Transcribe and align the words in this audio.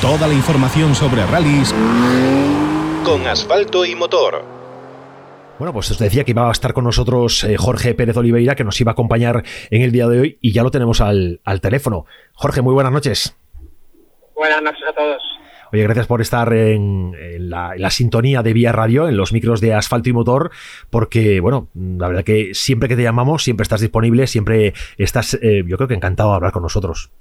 Toda 0.00 0.26
la 0.26 0.32
información 0.32 0.94
sobre 0.94 1.26
rallies 1.26 1.74
con 3.04 3.26
asfalto 3.26 3.84
y 3.84 3.94
motor. 3.94 4.42
Bueno, 5.58 5.74
pues 5.74 5.90
os 5.90 5.98
decía 5.98 6.24
que 6.24 6.30
iba 6.30 6.48
a 6.48 6.52
estar 6.52 6.72
con 6.72 6.84
nosotros 6.84 7.44
eh, 7.44 7.58
Jorge 7.58 7.94
Pérez 7.94 8.16
Oliveira, 8.16 8.54
que 8.54 8.64
nos 8.64 8.80
iba 8.80 8.92
a 8.92 8.94
acompañar 8.94 9.44
en 9.70 9.82
el 9.82 9.92
día 9.92 10.08
de 10.08 10.20
hoy 10.20 10.38
y 10.40 10.52
ya 10.52 10.62
lo 10.62 10.70
tenemos 10.70 11.02
al, 11.02 11.42
al 11.44 11.60
teléfono. 11.60 12.06
Jorge, 12.32 12.62
muy 12.62 12.72
buenas 12.72 12.94
noches. 12.94 13.36
Buenas 14.34 14.62
noches 14.62 14.82
a 14.88 14.94
todos. 14.94 15.22
Oye, 15.72 15.82
gracias 15.84 16.06
por 16.06 16.20
estar 16.20 16.52
en, 16.52 17.14
la, 17.38 17.90
sintonía 17.90 18.42
de 18.42 18.52
Vía 18.52 18.72
Radio, 18.72 19.06
en 19.08 19.16
los 19.16 19.32
micros 19.32 19.60
de 19.60 19.74
asfalto 19.74 20.08
y 20.08 20.12
motor, 20.12 20.50
porque, 20.88 21.40
bueno, 21.40 21.68
la 21.74 22.08
verdad 22.08 22.24
que 22.24 22.54
siempre 22.54 22.88
que 22.88 22.96
te 22.96 23.02
llamamos, 23.02 23.44
siempre 23.44 23.62
estás 23.62 23.80
disponible, 23.80 24.26
siempre 24.26 24.72
estás, 24.96 25.34
eh, 25.34 25.62
yo 25.66 25.76
creo 25.76 25.88
que 25.88 25.94
encantado 25.94 26.30
de 26.30 26.36
hablar 26.36 26.52
con 26.52 26.62
nosotros. 26.62 27.12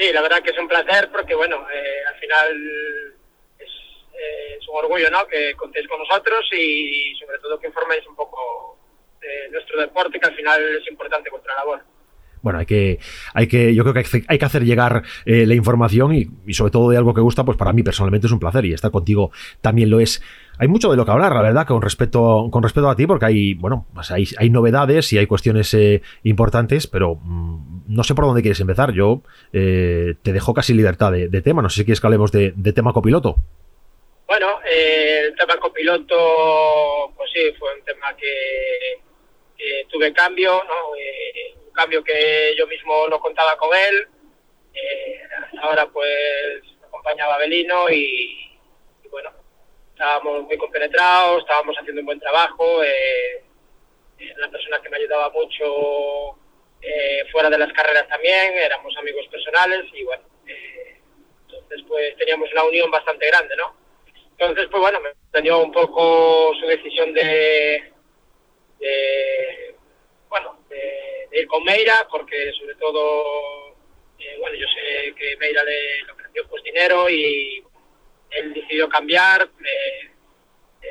Sí, 0.00 0.10
la 0.14 0.22
verdad 0.22 0.42
que 0.42 0.50
es 0.50 0.58
un 0.58 0.66
placer, 0.66 1.10
porque, 1.12 1.34
bueno, 1.34 1.56
eh, 1.70 2.00
al 2.08 2.18
final 2.18 2.48
es, 3.58 3.68
eh, 4.14 4.56
es, 4.58 4.66
un 4.66 4.78
orgullo, 4.78 5.10
¿no?, 5.10 5.26
que 5.26 5.52
contéis 5.56 5.86
con 5.88 5.98
nosotros 5.98 6.42
y, 6.54 7.14
sobre 7.20 7.38
todo, 7.38 7.60
que 7.60 7.66
informéis 7.66 8.06
un 8.06 8.16
poco 8.16 8.78
de 9.20 9.50
nuestro 9.50 9.78
deporte, 9.78 10.18
que 10.18 10.26
al 10.26 10.34
final 10.34 10.78
es 10.78 10.88
importante 10.88 11.28
vuestra 11.28 11.54
labor 11.54 11.82
bueno, 12.42 12.58
hay 12.58 12.66
que, 12.66 12.98
hay 13.34 13.46
que, 13.46 13.74
yo 13.74 13.82
creo 13.84 13.94
que 13.94 14.24
hay 14.28 14.38
que 14.38 14.44
hacer 14.44 14.64
llegar 14.64 15.02
eh, 15.24 15.46
la 15.46 15.54
información 15.54 16.14
y, 16.14 16.54
sobre 16.54 16.70
todo 16.70 16.90
de 16.90 16.96
algo 16.96 17.14
que 17.14 17.20
gusta, 17.20 17.44
pues 17.44 17.58
para 17.58 17.72
mí 17.72 17.82
personalmente 17.82 18.26
es 18.26 18.32
un 18.32 18.40
placer 18.40 18.64
y 18.64 18.72
estar 18.72 18.90
contigo 18.90 19.30
también 19.60 19.90
lo 19.90 20.00
es. 20.00 20.22
Hay 20.60 20.68
mucho 20.68 20.90
de 20.90 20.96
lo 20.98 21.06
que 21.06 21.10
hablar, 21.10 21.32
la 21.32 21.40
verdad, 21.40 21.66
con 21.66 21.80
respecto, 21.80 22.48
con 22.52 22.62
respecto 22.62 22.90
a 22.90 22.94
ti, 22.94 23.06
porque 23.06 23.24
hay, 23.24 23.54
bueno, 23.54 23.86
pues 23.94 24.10
hay, 24.10 24.26
hay 24.36 24.50
novedades 24.50 25.10
y 25.14 25.18
hay 25.18 25.26
cuestiones 25.26 25.72
eh, 25.72 26.02
importantes, 26.22 26.86
pero 26.86 27.14
mm, 27.14 27.84
no 27.88 28.04
sé 28.04 28.14
por 28.14 28.26
dónde 28.26 28.42
quieres 28.42 28.60
empezar. 28.60 28.92
Yo 28.92 29.22
eh, 29.54 30.16
te 30.22 30.34
dejo 30.34 30.52
casi 30.52 30.74
libertad 30.74 31.12
de, 31.12 31.40
tema. 31.40 31.62
No 31.62 31.70
sé 31.70 31.76
si 31.76 31.84
quieres 31.86 32.00
que 32.00 32.06
hablemos 32.06 32.30
de, 32.30 32.52
tema 32.74 32.92
copiloto. 32.92 33.36
Bueno, 34.26 34.60
el 34.70 35.34
tema 35.34 35.56
copiloto, 35.56 37.10
pues 37.16 37.30
sí, 37.32 37.52
fue 37.58 37.74
un 37.74 37.82
tema 37.82 38.14
que, 38.14 39.00
tuve 39.90 40.12
cambio, 40.12 40.62
¿no? 40.64 41.72
cambio 41.72 42.04
que 42.04 42.54
yo 42.58 42.66
mismo 42.66 43.08
no 43.08 43.18
contaba 43.18 43.56
con 43.56 43.70
él. 43.74 44.08
Eh, 44.74 45.20
ahora 45.62 45.86
pues 45.86 46.62
me 46.80 46.86
acompañaba 46.86 47.38
Belino 47.38 47.88
y, 47.90 48.58
bueno, 49.10 49.30
estábamos 50.00 50.44
muy 50.44 50.56
compenetrados, 50.56 51.40
estábamos 51.40 51.76
haciendo 51.76 52.00
un 52.00 52.06
buen 52.06 52.20
trabajo. 52.20 52.82
Eh, 52.82 53.44
una 54.38 54.50
persona 54.50 54.80
que 54.80 54.88
me 54.88 54.96
ayudaba 54.96 55.28
mucho 55.28 56.38
eh, 56.80 57.24
fuera 57.30 57.50
de 57.50 57.58
las 57.58 57.70
carreras 57.74 58.08
también, 58.08 58.54
éramos 58.54 58.96
amigos 58.96 59.26
personales 59.28 59.84
y 59.92 60.02
bueno, 60.04 60.22
eh, 60.46 60.96
entonces 61.46 61.82
pues 61.86 62.16
teníamos 62.16 62.50
una 62.52 62.64
unión 62.64 62.90
bastante 62.90 63.26
grande, 63.26 63.54
¿no? 63.56 63.76
Entonces 64.38 64.68
pues 64.70 64.80
bueno, 64.80 65.00
me 65.00 65.10
entendió 65.10 65.58
un 65.58 65.72
poco 65.72 66.54
su 66.58 66.66
decisión 66.66 67.12
de, 67.12 67.92
de 68.78 69.74
bueno, 70.30 70.64
de, 70.70 71.28
ir 71.38 71.46
con 71.46 71.62
Meira, 71.64 72.06
porque 72.10 72.52
sobre 72.58 72.74
todo, 72.76 73.74
eh, 74.18 74.36
bueno, 74.38 74.56
yo 74.56 74.66
sé 74.66 75.14
que 75.14 75.36
Meira 75.36 75.62
le, 75.64 76.10
ofreció 76.10 76.48
pues 76.48 76.62
dinero 76.62 77.08
y 77.10 77.62
él 78.30 78.54
decidió 78.54 78.88
cambiar. 78.88 79.42
Eh, 79.42 80.10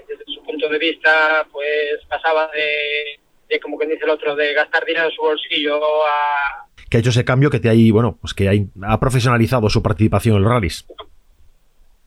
desde 0.08 0.24
su 0.26 0.44
punto 0.44 0.70
de 0.70 0.78
vista, 0.78 1.48
pues 1.52 2.04
pasaba 2.08 2.50
de, 2.52 3.60
como 3.60 3.78
quien 3.78 3.90
dice 3.90 4.06
el 4.06 4.12
otro, 4.12 4.36
de 4.36 4.54
gastar 4.54 4.86
dinero 4.86 5.06
en 5.06 5.12
su 5.12 5.22
bolsillo 5.22 5.80
a... 6.06 6.68
Que 6.90 6.98
ha 6.98 7.00
hecho 7.00 7.10
ese 7.10 7.26
cambio 7.26 7.50
que 7.50 7.60
te 7.60 7.70
hay, 7.70 7.92
bueno, 7.92 8.18
pues 8.20 8.34
que 8.34 8.68
ha 8.84 9.00
profesionalizado 9.00 9.70
su 9.70 9.82
participación 9.84 10.38
en 10.38 10.44
los 10.44 10.52
rallies. 10.52 10.86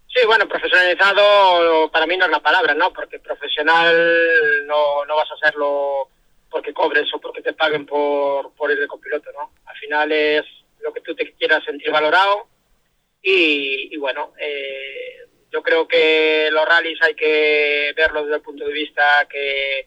Sí, 0.08 0.26
bueno, 0.26 0.46
profesionalizado 0.46 1.90
para 1.90 2.06
mí 2.06 2.16
no 2.16 2.26
es 2.26 2.30
la 2.30 2.40
palabra, 2.40 2.74
¿no? 2.74 2.92
Porque 2.92 3.18
profesional 3.18 4.66
no, 4.66 5.04
no 5.06 5.16
vas 5.16 5.30
a 5.30 5.34
hacerlo 5.34 6.08
porque 6.50 6.74
cobres 6.74 7.08
o 7.14 7.20
porque 7.20 7.40
te 7.40 7.54
paguen 7.54 7.86
por, 7.86 8.52
por 8.54 8.70
ir 8.70 8.78
de 8.78 8.86
copiloto, 8.86 9.30
¿no? 9.32 9.52
Al 9.64 9.76
final 9.76 10.12
es 10.12 10.44
lo 10.80 10.92
que 10.92 11.00
tú 11.00 11.14
te 11.14 11.32
quieras 11.32 11.64
sentir 11.64 11.90
valorado 11.90 12.46
y, 13.22 13.96
bueno, 13.96 14.32
eh, 14.38 15.01
yo 15.52 15.62
creo 15.62 15.86
que 15.86 16.48
los 16.50 16.66
rallies 16.66 17.00
hay 17.02 17.14
que 17.14 17.92
verlo 17.96 18.22
desde 18.22 18.36
el 18.36 18.42
punto 18.42 18.66
de 18.66 18.72
vista 18.72 19.26
que 19.30 19.86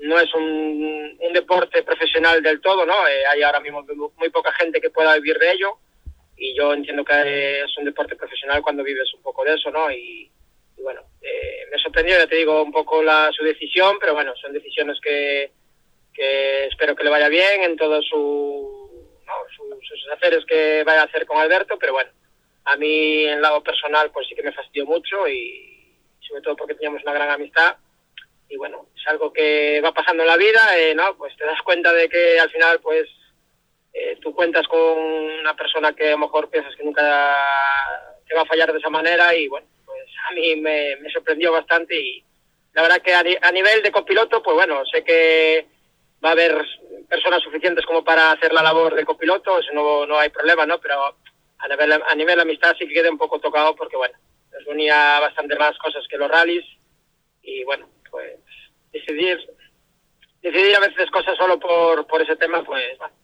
no 0.00 0.18
es 0.18 0.32
un, 0.34 1.16
deporte 1.32 1.82
profesional 1.82 2.40
del 2.42 2.60
todo, 2.60 2.86
¿no? 2.86 3.08
Eh, 3.08 3.26
hay 3.26 3.42
ahora 3.42 3.58
mismo 3.58 3.84
muy 4.16 4.28
poca 4.30 4.52
gente 4.52 4.80
que 4.80 4.90
pueda 4.90 5.14
vivir 5.16 5.36
de 5.36 5.50
ello 5.50 5.78
y 6.36 6.54
yo 6.56 6.72
entiendo 6.72 7.04
que 7.04 7.60
es 7.60 7.76
un 7.76 7.84
deporte 7.84 8.14
profesional 8.14 8.62
cuando 8.62 8.84
vives 8.84 9.12
un 9.14 9.22
poco 9.22 9.44
de 9.44 9.54
eso, 9.54 9.70
¿no? 9.72 9.90
Y, 9.90 10.30
bueno, 10.78 11.02
eh, 11.22 11.66
me 11.72 11.78
sorprendió, 11.78 12.16
ya 12.16 12.26
te 12.28 12.36
digo, 12.36 12.62
un 12.62 12.70
poco 12.70 13.02
la, 13.02 13.30
su 13.32 13.42
decisión, 13.42 13.96
pero 13.98 14.14
bueno, 14.14 14.32
son 14.36 14.52
decisiones 14.52 15.00
que 15.00 15.50
que 16.14 16.66
espero 16.66 16.94
que 16.94 17.04
le 17.04 17.10
vaya 17.10 17.28
bien 17.28 17.64
en 17.64 17.76
todos 17.76 18.06
su, 18.06 18.88
sus 19.82 20.12
haceres 20.12 20.44
que 20.46 20.84
vaya 20.84 21.02
a 21.02 21.04
hacer 21.04 21.26
con 21.26 21.38
Alberto, 21.38 21.76
pero 21.78 21.92
bueno, 21.92 22.10
a 22.64 22.76
mí 22.76 23.24
en 23.24 23.42
lado 23.42 23.62
personal 23.62 24.10
pues 24.10 24.26
sí 24.28 24.34
que 24.34 24.42
me 24.42 24.52
fastidió 24.52 24.86
mucho 24.86 25.28
y 25.28 25.98
sobre 26.20 26.42
todo 26.42 26.56
porque 26.56 26.74
teníamos 26.74 27.02
una 27.02 27.12
gran 27.12 27.30
amistad 27.30 27.76
y 28.48 28.56
bueno, 28.56 28.86
es 28.96 29.06
algo 29.08 29.32
que 29.32 29.80
va 29.82 29.92
pasando 29.92 30.22
en 30.22 30.28
la 30.28 30.36
vida, 30.36 30.78
eh, 30.78 30.94
¿no? 30.94 31.16
Pues 31.16 31.36
te 31.36 31.44
das 31.44 31.60
cuenta 31.62 31.92
de 31.92 32.08
que 32.08 32.38
al 32.38 32.50
final 32.50 32.80
pues 32.80 33.08
eh, 33.92 34.18
tú 34.20 34.34
cuentas 34.34 34.66
con 34.68 34.80
una 34.80 35.54
persona 35.56 35.94
que 35.94 36.08
a 36.08 36.12
lo 36.12 36.18
mejor 36.18 36.50
piensas 36.50 36.74
que 36.76 36.84
nunca 36.84 37.36
te 38.26 38.34
va 38.34 38.42
a 38.42 38.46
fallar 38.46 38.72
de 38.72 38.78
esa 38.78 38.90
manera 38.90 39.34
y 39.34 39.48
bueno, 39.48 39.66
pues 39.84 40.04
a 40.30 40.34
mí 40.34 40.56
me, 40.56 40.96
sorprendió 41.12 41.52
bastante 41.52 41.98
y 41.98 42.24
la 42.72 42.82
verdad 42.82 43.02
que 43.02 43.14
a, 43.14 43.20
a 43.20 43.52
nivel 43.52 43.82
de 43.82 43.92
copiloto 43.92 44.42
pues 44.42 44.54
bueno, 44.54 44.84
sé 44.86 45.04
que 45.04 45.66
va 46.24 46.30
a 46.30 46.32
haber 46.32 46.64
personas 47.08 47.42
suficientes 47.42 47.84
como 47.84 48.02
para 48.02 48.32
hacer 48.32 48.52
la 48.52 48.62
labor 48.62 48.94
de 48.94 49.04
copiloto, 49.04 49.58
eso 49.58 49.72
no, 49.72 50.06
no 50.06 50.18
hay 50.18 50.30
problema, 50.30 50.64
¿no? 50.64 50.80
Pero 50.80 51.16
a 51.64 51.68
nivel, 51.68 51.92
a 51.92 52.14
nivel 52.14 52.40
amistad 52.40 52.74
sí 52.78 52.86
que 52.86 52.94
queda 52.94 53.10
un 53.10 53.18
poco 53.18 53.38
tocado 53.38 53.74
porque, 53.74 53.96
bueno, 53.96 54.16
nos 54.52 54.66
unía 54.66 55.18
bastante 55.20 55.56
más 55.56 55.76
cosas 55.78 56.06
que 56.08 56.18
los 56.18 56.30
rallies 56.30 56.64
y, 57.42 57.64
bueno, 57.64 57.88
pues 58.10 58.38
decidir, 58.92 59.38
decidir 60.42 60.76
a 60.76 60.80
veces 60.80 61.10
cosas 61.10 61.36
solo 61.36 61.58
por, 61.58 62.06
por 62.06 62.20
ese 62.20 62.36
tema, 62.36 62.62
pues, 62.62 62.98
bueno, 62.98 63.14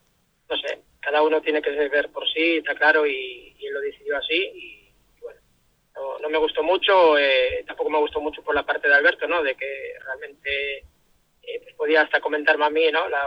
no 0.48 0.56
sé, 0.56 0.80
cada 1.00 1.22
uno 1.22 1.40
tiene 1.42 1.60
que 1.60 1.70
ver 1.70 2.10
por 2.10 2.26
sí, 2.32 2.56
está 2.56 2.74
claro, 2.74 3.06
y, 3.06 3.54
y 3.58 3.66
él 3.66 3.74
lo 3.74 3.80
decidió 3.80 4.16
así 4.16 4.34
y, 4.54 4.92
bueno, 5.20 5.40
no, 6.20 6.28
me 6.30 6.38
gustó 6.38 6.62
mucho, 6.62 7.18
eh, 7.18 7.62
tampoco 7.66 7.90
me 7.90 7.98
gustó 7.98 8.20
mucho 8.20 8.42
por 8.42 8.54
la 8.54 8.64
parte 8.64 8.88
de 8.88 8.94
Alberto, 8.94 9.28
¿no? 9.28 9.42
De 9.42 9.54
que 9.54 9.92
realmente 10.02 10.84
eh, 11.42 11.60
pues 11.62 11.74
podía 11.74 12.02
hasta 12.02 12.20
comentarme 12.20 12.66
a 12.66 12.70
mí, 12.70 12.90
¿no? 12.90 13.08
La, 13.08 13.22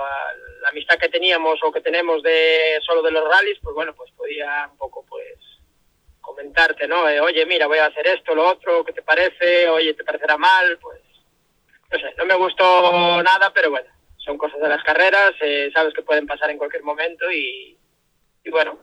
amistad 0.69 0.97
que 0.97 1.09
teníamos 1.09 1.59
o 1.61 1.71
que 1.71 1.81
tenemos 1.81 2.23
de 2.23 2.79
solo 2.85 3.01
de 3.01 3.11
los 3.11 3.27
rallies, 3.27 3.59
pues 3.61 3.75
bueno, 3.75 3.93
pues 3.93 4.09
podía 4.11 4.69
un 4.71 4.77
poco, 4.77 5.05
pues, 5.07 5.37
comentarte, 6.21 6.87
¿no? 6.87 7.09
Eh, 7.09 7.19
oye, 7.19 7.45
mira, 7.45 7.67
voy 7.67 7.79
a 7.79 7.87
hacer 7.87 8.07
esto, 8.07 8.33
lo 8.33 8.47
otro, 8.47 8.83
¿qué 8.85 8.93
te 8.93 9.01
parece? 9.01 9.67
Oye, 9.67 9.93
¿te 9.93 10.05
parecerá 10.05 10.37
mal? 10.37 10.79
Pues, 10.79 11.01
no 11.91 11.99
sé, 11.99 12.15
no 12.17 12.25
me 12.25 12.35
gustó 12.35 13.21
nada, 13.21 13.51
pero 13.53 13.71
bueno, 13.71 13.89
son 14.17 14.37
cosas 14.37 14.61
de 14.61 14.69
las 14.69 14.81
carreras, 14.83 15.33
eh, 15.41 15.69
sabes 15.73 15.93
que 15.93 16.01
pueden 16.01 16.25
pasar 16.25 16.49
en 16.49 16.57
cualquier 16.57 16.83
momento 16.83 17.29
y, 17.29 17.77
y 18.43 18.49
bueno, 18.49 18.79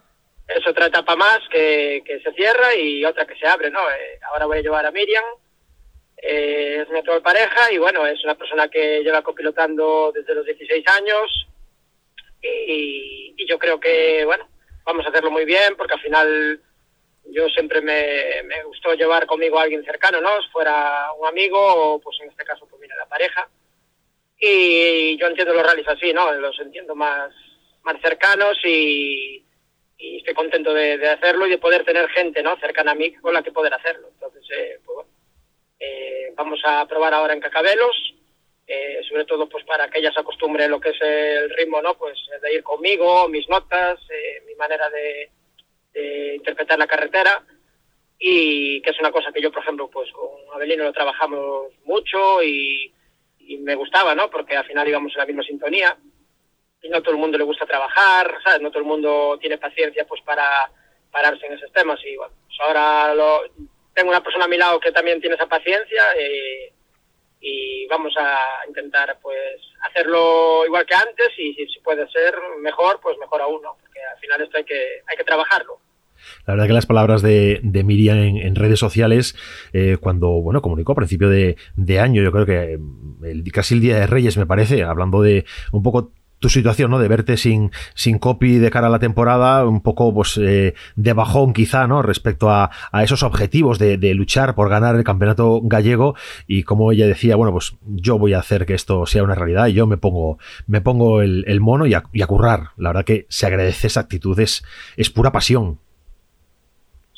es 0.47 0.67
otra 0.67 0.87
etapa 0.87 1.17
más 1.17 1.41
que, 1.51 2.03
que 2.05 2.21
se 2.21 2.33
cierra 2.33 2.75
y 2.75 3.05
otra 3.05 3.27
que 3.27 3.37
se 3.37 3.47
abre, 3.47 3.71
¿no? 3.71 3.81
ahora 4.31 4.47
voy 4.47 4.59
a 4.59 4.63
llevar 4.63 4.85
a 4.85 4.91
Miriam, 4.91 5.25
eh, 6.23 6.83
es 6.83 6.89
mi 6.91 6.99
actual 6.99 7.23
pareja 7.23 7.73
y 7.73 7.79
bueno, 7.79 8.07
es 8.07 8.23
una 8.25 8.35
persona 8.35 8.69
que 8.69 9.03
lleva 9.03 9.23
copilotando 9.23 10.13
desde 10.15 10.35
los 10.35 10.45
16 10.45 10.85
años 10.89 11.47
y, 12.43 13.35
yo 13.49 13.59
creo 13.59 13.81
que, 13.81 14.25
bueno, 14.25 14.49
vamos 14.85 15.05
a 15.05 15.09
hacerlo 15.09 15.31
muy 15.31 15.45
bien 15.45 15.75
porque 15.77 15.95
al 15.95 16.01
final 16.01 16.61
yo 17.25 17.49
siempre 17.49 17.81
me, 17.81 18.43
me, 18.45 18.63
gustó 18.65 18.95
llevar 18.95 19.27
conmigo 19.27 19.59
a 19.59 19.63
alguien 19.63 19.85
cercano, 19.85 20.21
¿no? 20.21 20.31
Fuera 20.53 21.11
un 21.19 21.27
amigo 21.27 21.59
o 21.59 22.01
pues 22.01 22.19
en 22.21 22.29
este 22.29 22.45
caso 22.45 22.67
pues 22.69 22.81
mira 22.81 22.95
la 22.97 23.07
pareja. 23.07 23.49
Y 24.39 25.17
yo 25.19 25.27
entiendo 25.27 25.53
los 25.53 25.65
rallies 25.65 25.89
así, 25.89 26.13
¿no? 26.13 26.33
Los 26.33 26.59
entiendo 26.61 26.95
más, 26.95 27.33
más 27.83 28.01
cercanos 28.01 28.59
y, 28.65 29.45
y 29.99 30.19
estoy 30.19 30.35
contento 30.35 30.73
de, 30.73 30.97
de, 30.97 31.09
hacerlo 31.09 31.47
y 31.47 31.51
de 31.51 31.59
poder 31.59 31.85
tener 31.85 32.09
gente, 32.11 32.43
¿no? 32.43 32.57
Cercana 32.59 32.93
a 32.93 32.95
mí 32.95 33.13
con 33.15 33.35
la 33.35 33.43
que 33.43 33.53
poder 33.53 33.75
hacerlo. 33.75 34.09
Entonces, 34.13 34.43
eh, 34.57 34.79
pues 34.85 34.95
bueno, 34.95 35.10
eh, 35.81 36.33
vamos 36.37 36.61
a 36.65 36.87
probar 36.87 37.15
ahora 37.15 37.33
en 37.33 37.41
Cacabelos, 37.41 38.15
eh, 38.67 39.01
sobre 39.09 39.25
todo 39.25 39.49
pues 39.49 39.65
para 39.65 39.89
que 39.89 39.99
ella 39.99 40.13
se 40.13 40.21
acostumbre 40.21 40.65
a 40.65 40.69
lo 40.69 40.79
que 40.79 40.91
es 40.91 41.01
el 41.01 41.51
ritmo, 41.57 41.81
¿no? 41.81 41.95
Pues 41.97 42.19
de 42.43 42.55
ir 42.55 42.63
conmigo, 42.63 43.29
mis 43.29 43.49
notas, 43.49 43.99
eh, 44.11 44.43
mi 44.47 44.55
manera 44.55 44.89
de, 44.91 45.31
interpretar 46.37 46.79
la 46.79 46.87
carretera 46.87 47.45
y 48.19 48.81
que 48.81 48.91
es 48.91 49.01
una 49.01 49.11
cosa 49.11 49.33
que 49.33 49.43
yo, 49.43 49.51
por 49.51 49.63
ejemplo, 49.63 49.91
pues 49.91 50.11
con 50.13 50.31
Abelino 50.55 50.85
lo 50.85 50.93
trabajamos 50.93 51.73
mucho 51.85 52.43
y, 52.43 52.95
me 53.59 53.75
gustaba, 53.75 54.15
¿no? 54.15 54.31
Porque 54.31 54.57
al 54.57 54.65
final 54.65 54.87
íbamos 54.87 55.13
en 55.13 55.19
la 55.19 55.27
misma 55.27 55.43
sintonía 55.43 55.97
y 56.81 56.89
no 56.89 57.03
todo 57.03 57.15
el 57.15 57.21
mundo 57.21 57.37
le 57.37 57.45
gusta 57.45 57.67
trabajar, 57.67 58.39
¿sabes? 58.45 58.63
No 58.63 58.71
todo 58.71 58.79
el 58.79 58.89
mundo 58.89 59.37
tiene 59.41 59.59
paciencia 59.59 60.07
pues 60.07 60.23
para 60.23 60.71
pararse 61.11 61.47
en 61.47 61.55
esos 61.55 61.73
temas 61.73 61.99
y 62.05 62.17
bueno, 62.17 62.33
ahora 62.61 63.13
lo, 63.15 63.43
tengo 63.95 64.11
una 64.11 64.23
persona 64.23 64.45
a 64.45 64.49
mi 64.49 64.57
lado 64.57 64.81
que 64.81 64.93
también 64.93 65.21
tiene 65.21 65.37
esa 65.37 65.47
paciencia 65.47 66.03
eh, 66.17 66.73
y 67.41 67.87
vamos 67.87 68.13
a 68.19 68.67
intentar 68.69 69.19
pues 69.23 69.61
hacerlo 69.89 70.65
igual 70.67 70.85
que 70.87 70.95
antes 70.95 71.31
y 71.39 71.55
si, 71.55 71.81
puede 71.81 72.07
ser 72.09 72.35
mejor, 72.61 73.01
pues 73.03 73.17
mejor 73.19 73.41
aún, 73.41 73.63
¿no? 73.63 73.77
Porque 73.81 73.99
al 74.01 74.19
final 74.19 74.43
esto 74.43 74.59
hay 74.59 74.65
que, 74.65 75.03
hay 75.07 75.17
que 75.17 75.25
trabajarlo. 75.25 75.79
La 76.47 76.53
verdad 76.53 76.67
que 76.67 76.75
las 76.75 76.87
palabras 76.87 77.23
de, 77.23 77.61
de 77.63 77.83
Miriam 77.83 78.19
en, 78.19 78.55
redes 78.55 78.79
sociales, 78.79 79.35
eh, 79.73 79.97
cuando 79.99 80.29
bueno 80.43 80.61
comunicó 80.61 80.93
a 80.93 80.97
principio 80.97 81.31
de, 81.31 81.57
año, 81.99 82.23
yo 82.23 82.31
creo 82.31 82.45
que 82.45 82.79
el, 83.27 83.53
casi 83.53 83.75
el 83.75 83.81
Día 83.81 83.99
de 84.01 84.07
Reyes, 84.07 84.37
me 84.37 84.45
parece, 84.45 84.83
hablando 84.85 85.23
de 85.23 85.47
un 85.73 85.83
poco 85.83 86.13
tu 86.41 86.49
situación, 86.49 86.91
¿no? 86.91 86.99
De 86.99 87.07
verte 87.07 87.37
sin, 87.37 87.71
sin 87.95 88.19
copy 88.19 88.59
de 88.59 88.71
cara 88.71 88.89
a 88.89 88.91
la 88.91 88.99
temporada, 88.99 89.65
un 89.67 89.83
poco 89.83 90.13
pues 90.13 90.39
eh, 90.39 90.75
de 90.97 91.13
bajón 91.13 91.53
quizá, 91.53 91.87
¿no? 91.87 92.03
Respecto 92.03 92.51
a, 92.51 92.71
esos 93.05 93.23
objetivos 93.23 93.79
de, 93.79 93.99
luchar 94.15 94.55
por 94.55 94.69
ganar 94.69 94.97
el 94.97 95.05
campeonato 95.05 95.61
gallego 95.63 96.17
y 96.47 96.65
como 96.65 96.91
ella 96.93 97.07
decía, 97.07 97.37
bueno, 97.37 97.53
pues 97.53 97.75
yo 97.85 98.19
voy 98.19 98.33
a 98.33 98.39
hacer 98.39 98.67
que 98.67 98.75
esto 98.75 99.07
sea 99.07 99.23
una 99.23 99.35
realidad 99.35 99.69
y 99.69 99.75
yo 99.75 99.87
me 99.87 99.99
pongo, 99.99 100.39
me 100.67 100.81
pongo 100.81 101.21
el, 101.23 101.61
mono 101.61 101.87
y 101.87 101.95
a, 101.95 102.03
currar. 102.27 102.71
La 102.77 102.89
verdad 102.89 103.05
que 103.05 103.27
se 103.29 103.47
agradece 103.47 103.87
esa 103.87 104.01
actitud, 104.01 104.39
es, 104.41 104.65
es 104.97 105.11
pura 105.11 105.31
pasión. 105.31 105.79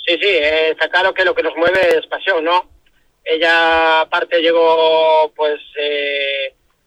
Sí, 0.05 0.19
sí, 0.21 0.29
está 0.29 0.89
claro 0.89 1.15
que 1.15 1.25
lo 1.25 1.35
que 1.35 1.45
nos 1.45 1.57
mueve 1.57 1.97
es 1.97 2.07
pasión, 2.09 2.45
¿no? 2.45 2.69
Ella 3.25 4.01
aparte 4.01 4.41
llegó 4.41 5.33
pues... 5.37 5.61
Eh 5.81 6.32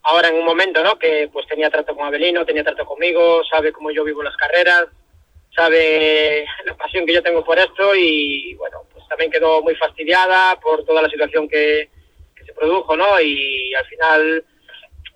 ahora 0.06 0.30
en 0.30 0.36
un 0.36 0.46
momento, 0.46 0.84
¿no? 0.84 0.98
Que 0.98 1.30
pues 1.32 1.48
tenía 1.48 1.70
trato 1.70 1.96
con 1.96 2.06
Abelino, 2.06 2.46
tenía 2.46 2.64
trato 2.64 2.86
conmigo, 2.86 3.44
sabe 3.44 3.72
cómo 3.72 3.92
yo 3.92 4.04
vivo 4.04 4.24
las 4.24 4.38
carreras, 4.38 4.86
sabe 5.56 6.46
la 6.66 6.76
pasión 6.76 7.06
que 7.06 7.14
yo 7.14 7.24
tengo 7.24 7.44
por 7.44 7.58
esto 7.58 7.96
y 7.96 8.54
bueno, 8.56 8.84
pues 8.94 9.08
también 9.08 9.32
quedó 9.32 9.62
muy 9.62 9.76
fastidiada 9.76 10.60
por 10.60 10.86
toda 10.86 11.02
la 11.02 11.10
situación 11.10 11.48
que, 11.48 11.90
se 12.46 12.54
produjo, 12.54 12.96
¿no? 12.96 13.20
Y 13.20 13.74
al 13.74 13.86
final 13.88 14.46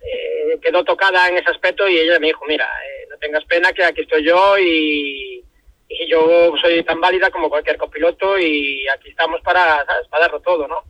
eh, 0.02 0.60
quedó 0.64 0.84
tocada 0.84 1.30
en 1.30 1.38
ese 1.38 1.52
aspecto 1.52 1.88
y 1.88 2.00
ella 2.00 2.20
me 2.20 2.28
dijo, 2.28 2.44
mira, 2.48 2.66
eh, 2.66 3.06
no 3.08 3.18
tengas 3.18 3.46
pena 3.46 3.72
que 3.72 3.84
aquí 3.84 4.02
estoy 4.02 4.26
yo 4.26 4.58
y, 4.58 5.46
y, 5.88 6.10
yo 6.10 6.52
soy 6.60 6.82
tan 6.82 7.00
válida 7.00 7.30
como 7.30 7.48
cualquier 7.48 7.78
copiloto 7.78 8.40
y 8.40 8.88
aquí 8.88 9.10
estamos 9.10 9.42
para, 9.42 9.86
¿sabes? 9.86 10.08
para 10.08 10.24
darlo 10.24 10.40
todo, 10.40 10.68
¿no? 10.68 10.84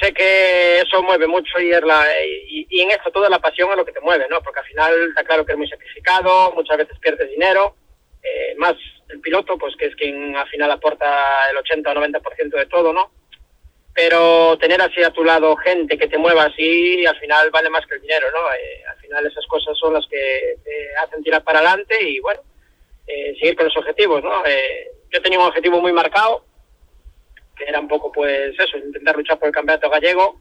Sé 0.00 0.12
que 0.12 0.80
eso 0.80 1.02
mueve 1.02 1.26
mucho 1.26 1.60
y, 1.60 1.70
es 1.70 1.82
la, 1.82 2.04
y, 2.48 2.80
en 2.80 2.90
esto 2.90 3.10
toda 3.10 3.28
la 3.28 3.38
pasión 3.38 3.70
es 3.70 3.76
lo 3.76 3.84
que 3.84 3.92
te 3.92 4.00
mueve, 4.00 4.26
¿no? 4.28 4.42
Porque 4.42 4.60
al 4.60 4.66
final 4.66 5.08
está 5.08 5.24
claro 5.24 5.44
que 5.44 5.52
es 5.52 5.58
muy 5.58 5.68
sacrificado, 5.68 6.52
muchas 6.52 6.76
veces 6.78 6.98
pierdes 6.98 7.30
dinero, 7.30 7.76
eh, 8.22 8.54
más 8.56 8.74
el 9.08 9.20
piloto, 9.20 9.56
pues 9.56 9.76
que 9.76 9.86
es 9.86 9.96
quien 9.96 10.36
al 10.36 10.48
final 10.48 10.70
aporta 10.70 11.50
el 11.50 11.56
80 11.58 11.90
o 11.90 11.94
90% 11.94 12.56
de 12.56 12.66
todo, 12.66 12.92
¿no? 12.92 13.10
Pero 13.94 14.58
tener 14.58 14.80
así 14.82 15.02
a 15.02 15.10
tu 15.10 15.24
lado 15.24 15.56
gente 15.56 15.96
que 15.96 16.08
te 16.08 16.18
mueva 16.18 16.44
así, 16.44 17.06
al 17.06 17.18
final 17.18 17.50
vale 17.50 17.70
más 17.70 17.86
que 17.86 17.94
el 17.94 18.02
dinero, 18.02 18.26
¿no? 18.30 18.52
Eh, 18.52 18.82
al 18.88 18.96
final 18.98 19.26
esas 19.26 19.46
cosas 19.46 19.76
son 19.78 19.94
las 19.94 20.06
que 20.08 20.56
te 20.64 20.96
hacen 20.96 21.22
tirar 21.22 21.42
para 21.42 21.60
adelante 21.60 21.96
y, 22.02 22.20
bueno, 22.20 22.40
eh, 23.06 23.34
seguir 23.38 23.56
con 23.56 23.66
los 23.66 23.76
objetivos, 23.76 24.22
¿no? 24.22 24.42
yo 25.08 25.22
tenía 25.22 25.38
un 25.38 25.46
objetivo 25.46 25.80
muy 25.80 25.92
marcado, 25.92 26.45
que 27.56 27.64
era 27.64 27.80
un 27.80 27.88
poco 27.88 28.12
pues 28.12 28.54
eso, 28.58 28.78
intentar 28.78 29.16
luchar 29.16 29.38
por 29.38 29.48
el 29.48 29.54
campeonato 29.54 29.90
gallego. 29.90 30.40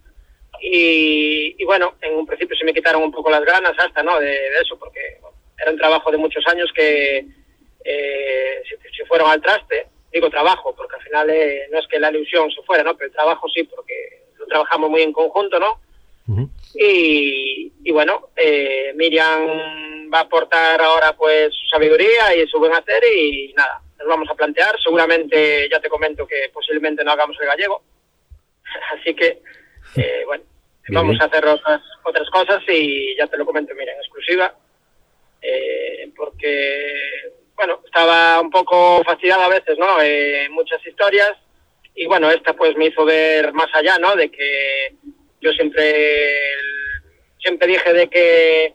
Y, 0.61 1.63
bueno, 1.65 1.95
en 2.01 2.15
un 2.15 2.25
principio 2.25 2.55
se 2.57 2.65
me 2.65 2.73
quitaron 2.73 3.03
un 3.03 3.11
poco 3.11 3.29
las 3.29 3.43
ganas 3.43 3.73
hasta, 3.77 4.01
¿no? 4.03 4.19
De, 4.19 4.35
eso, 4.61 4.77
porque 4.79 5.19
era 5.59 5.71
un 5.71 5.77
trabajo 5.77 6.11
de 6.11 6.17
muchos 6.17 6.45
años 6.47 6.71
que 6.73 7.25
eh, 7.83 8.63
se, 8.97 9.05
fueron 9.05 9.29
al 9.29 9.41
traste. 9.41 9.87
Digo 10.11 10.29
trabajo, 10.29 10.73
porque 10.75 10.95
al 10.95 11.01
final 11.01 11.29
eh, 11.29 11.67
no 11.71 11.79
es 11.79 11.87
que 11.87 11.99
la 11.99 12.09
ilusión 12.09 12.49
se 12.51 12.61
fuera, 12.63 12.83
¿no? 12.83 12.95
Pero 12.95 13.07
el 13.07 13.13
trabajo 13.13 13.47
sí, 13.49 13.63
porque 13.63 14.23
lo 14.37 14.45
trabajamos 14.47 14.89
muy 14.89 15.01
en 15.01 15.13
conjunto, 15.13 15.59
¿no? 15.59 15.81
y, 16.73 17.71
y, 17.83 17.91
bueno, 17.91 18.29
eh, 18.35 18.91
Miriam 18.95 20.11
va 20.11 20.19
a 20.19 20.21
aportar 20.21 20.81
ahora 20.81 21.13
pues 21.13 21.53
su 21.53 21.67
sabiduría 21.67 22.35
y 22.35 22.47
su 22.47 22.57
buen 22.57 22.73
hacer 22.73 23.03
y 23.15 23.53
nada, 23.55 23.81
nos 24.05 24.15
vamos 24.15 24.29
a 24.29 24.35
plantear. 24.35 24.75
Seguramente 24.81 25.67
ya 25.69 25.79
te 25.79 25.89
comento 25.89 26.27
que 26.27 26.49
posiblemente 26.53 27.03
no 27.03 27.11
hagamos 27.11 27.37
el 27.41 27.47
gallego. 27.47 27.81
Así 28.93 29.13
que, 29.15 29.41
eh, 29.95 30.23
bueno, 30.25 30.43
vamos 30.89 31.19
a 31.19 31.25
hacer 31.25 31.45
otras, 31.45 31.81
otras 32.03 32.29
cosas 32.29 32.61
y 32.67 33.15
ya 33.17 33.27
te 33.27 33.37
lo 33.37 33.45
comento, 33.45 33.73
mira, 33.75 33.93
en 33.93 33.99
exclusiva. 33.99 34.55
Eh, 35.41 36.09
porque, 36.15 37.33
bueno, 37.55 37.81
estaba 37.85 38.39
un 38.39 38.49
poco 38.49 39.03
fastidiada 39.03 39.45
a 39.45 39.49
veces, 39.49 39.77
¿no? 39.77 40.01
Eh, 40.01 40.47
muchas 40.51 40.85
historias. 40.85 41.33
Y 41.95 42.05
bueno, 42.07 42.29
esta 42.29 42.53
pues 42.53 42.75
me 42.75 42.87
hizo 42.87 43.05
ver 43.05 43.53
más 43.53 43.73
allá, 43.73 43.97
¿no? 43.97 44.15
De 44.15 44.29
que 44.29 44.93
yo 45.41 45.51
siempre, 45.53 46.55
siempre 47.39 47.67
dije 47.67 47.93
de 47.93 48.07
que 48.07 48.73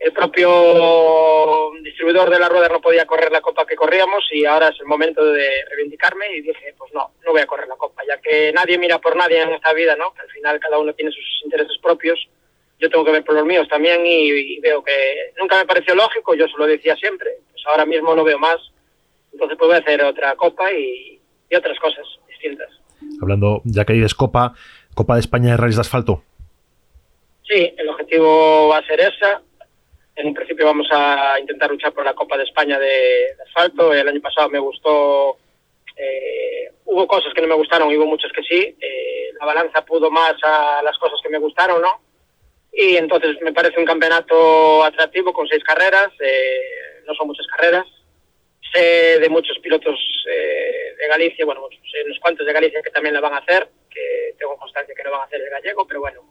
el 0.00 0.12
propio 0.12 1.72
distribuidor 1.82 2.30
de 2.30 2.38
la 2.38 2.48
rueda 2.48 2.68
no 2.68 2.80
podía 2.80 3.04
correr 3.04 3.30
la 3.30 3.42
copa 3.42 3.66
que 3.66 3.76
corríamos 3.76 4.24
y 4.32 4.46
ahora 4.46 4.68
es 4.68 4.80
el 4.80 4.86
momento 4.86 5.22
de 5.24 5.46
reivindicarme 5.68 6.26
y 6.36 6.40
dije, 6.40 6.74
pues 6.78 6.92
no, 6.94 7.10
no 7.24 7.32
voy 7.32 7.42
a 7.42 7.46
correr 7.46 7.68
la 7.68 7.76
copa, 7.76 8.02
ya 8.08 8.18
que 8.18 8.50
nadie 8.52 8.78
mira 8.78 8.98
por 8.98 9.14
nadie 9.14 9.42
en 9.42 9.50
esta 9.50 9.74
vida, 9.74 9.94
¿no? 9.96 10.14
Que 10.14 10.22
al 10.22 10.30
final 10.30 10.58
cada 10.58 10.78
uno 10.78 10.94
tiene 10.94 11.12
sus 11.12 11.42
intereses 11.44 11.76
propios, 11.82 12.18
yo 12.78 12.88
tengo 12.88 13.04
que 13.04 13.12
ver 13.12 13.24
por 13.24 13.34
los 13.34 13.44
míos 13.44 13.68
también 13.68 14.00
y, 14.06 14.58
veo 14.60 14.82
que 14.82 15.32
nunca 15.38 15.58
me 15.58 15.66
pareció 15.66 15.94
lógico, 15.94 16.34
yo 16.34 16.48
se 16.48 16.56
lo 16.56 16.66
decía 16.66 16.96
siempre, 16.96 17.30
pues 17.52 17.62
ahora 17.66 17.84
mismo 17.84 18.14
no 18.14 18.24
veo 18.24 18.38
más, 18.38 18.56
entonces 19.32 19.58
pues 19.58 19.68
voy 19.68 19.76
a 19.76 19.80
hacer 19.80 20.02
otra 20.02 20.34
copa 20.34 20.72
y, 20.72 21.20
y 21.50 21.54
otras 21.54 21.78
cosas 21.78 22.06
distintas. 22.26 22.70
Hablando, 23.20 23.60
ya 23.64 23.84
que 23.84 23.92
dices 23.92 24.14
copa, 24.14 24.54
Copa 24.94 25.14
de 25.14 25.20
España 25.20 25.50
de 25.50 25.56
Rallys 25.56 25.76
de 25.76 25.80
Asfalto. 25.82 26.22
Sí, 27.48 27.74
el 27.76 27.88
objetivo 27.88 28.68
va 28.68 28.78
a 28.78 28.86
ser 28.86 29.00
esa, 29.00 29.42
en 30.16 30.26
un 30.26 30.34
principio 30.34 30.66
vamos 30.66 30.88
a 30.90 31.38
intentar 31.40 31.70
luchar 31.70 31.92
por 31.92 32.04
la 32.04 32.14
Copa 32.14 32.36
de 32.36 32.44
España 32.44 32.78
de, 32.78 33.34
asfalto. 33.46 33.92
El 33.92 34.08
año 34.08 34.20
pasado 34.20 34.48
me 34.48 34.58
gustó, 34.58 35.38
eh, 35.96 36.70
hubo 36.86 37.06
cosas 37.06 37.32
que 37.34 37.40
no 37.40 37.48
me 37.48 37.54
gustaron 37.54 37.90
y 37.90 37.96
hubo 37.96 38.06
muchas 38.06 38.32
que 38.32 38.42
sí. 38.42 38.76
Eh, 38.80 39.30
la 39.38 39.46
balanza 39.46 39.84
pudo 39.84 40.10
más 40.10 40.34
a 40.42 40.82
las 40.82 40.96
cosas 40.98 41.18
que 41.22 41.30
me 41.30 41.38
gustaron, 41.38 41.80
¿no? 41.80 42.00
Y 42.72 42.96
entonces 42.96 43.40
me 43.42 43.52
parece 43.52 43.78
un 43.80 43.86
campeonato 43.86 44.84
atractivo 44.84 45.32
con 45.32 45.48
seis 45.48 45.64
carreras, 45.64 46.10
eh, 46.20 47.02
no 47.06 47.14
son 47.14 47.26
muchas 47.26 47.46
carreras. 47.46 47.86
Sé 48.72 49.18
de 49.18 49.28
muchos 49.28 49.58
pilotos 49.58 49.98
de 50.26 51.08
Galicia, 51.08 51.44
bueno, 51.44 51.66
sé 51.90 52.04
unos 52.04 52.20
cuantos 52.20 52.46
de 52.46 52.52
Galicia 52.52 52.82
que 52.82 52.90
también 52.90 53.14
la 53.14 53.20
van 53.20 53.34
a 53.34 53.38
hacer, 53.38 53.68
que 53.90 54.34
tengo 54.38 54.56
constancia 54.56 54.94
que 54.94 55.02
no 55.02 55.10
van 55.10 55.22
a 55.22 55.24
hacer 55.24 55.40
el 55.40 55.50
gallego, 55.50 55.84
pero 55.88 56.00
bueno, 56.00 56.22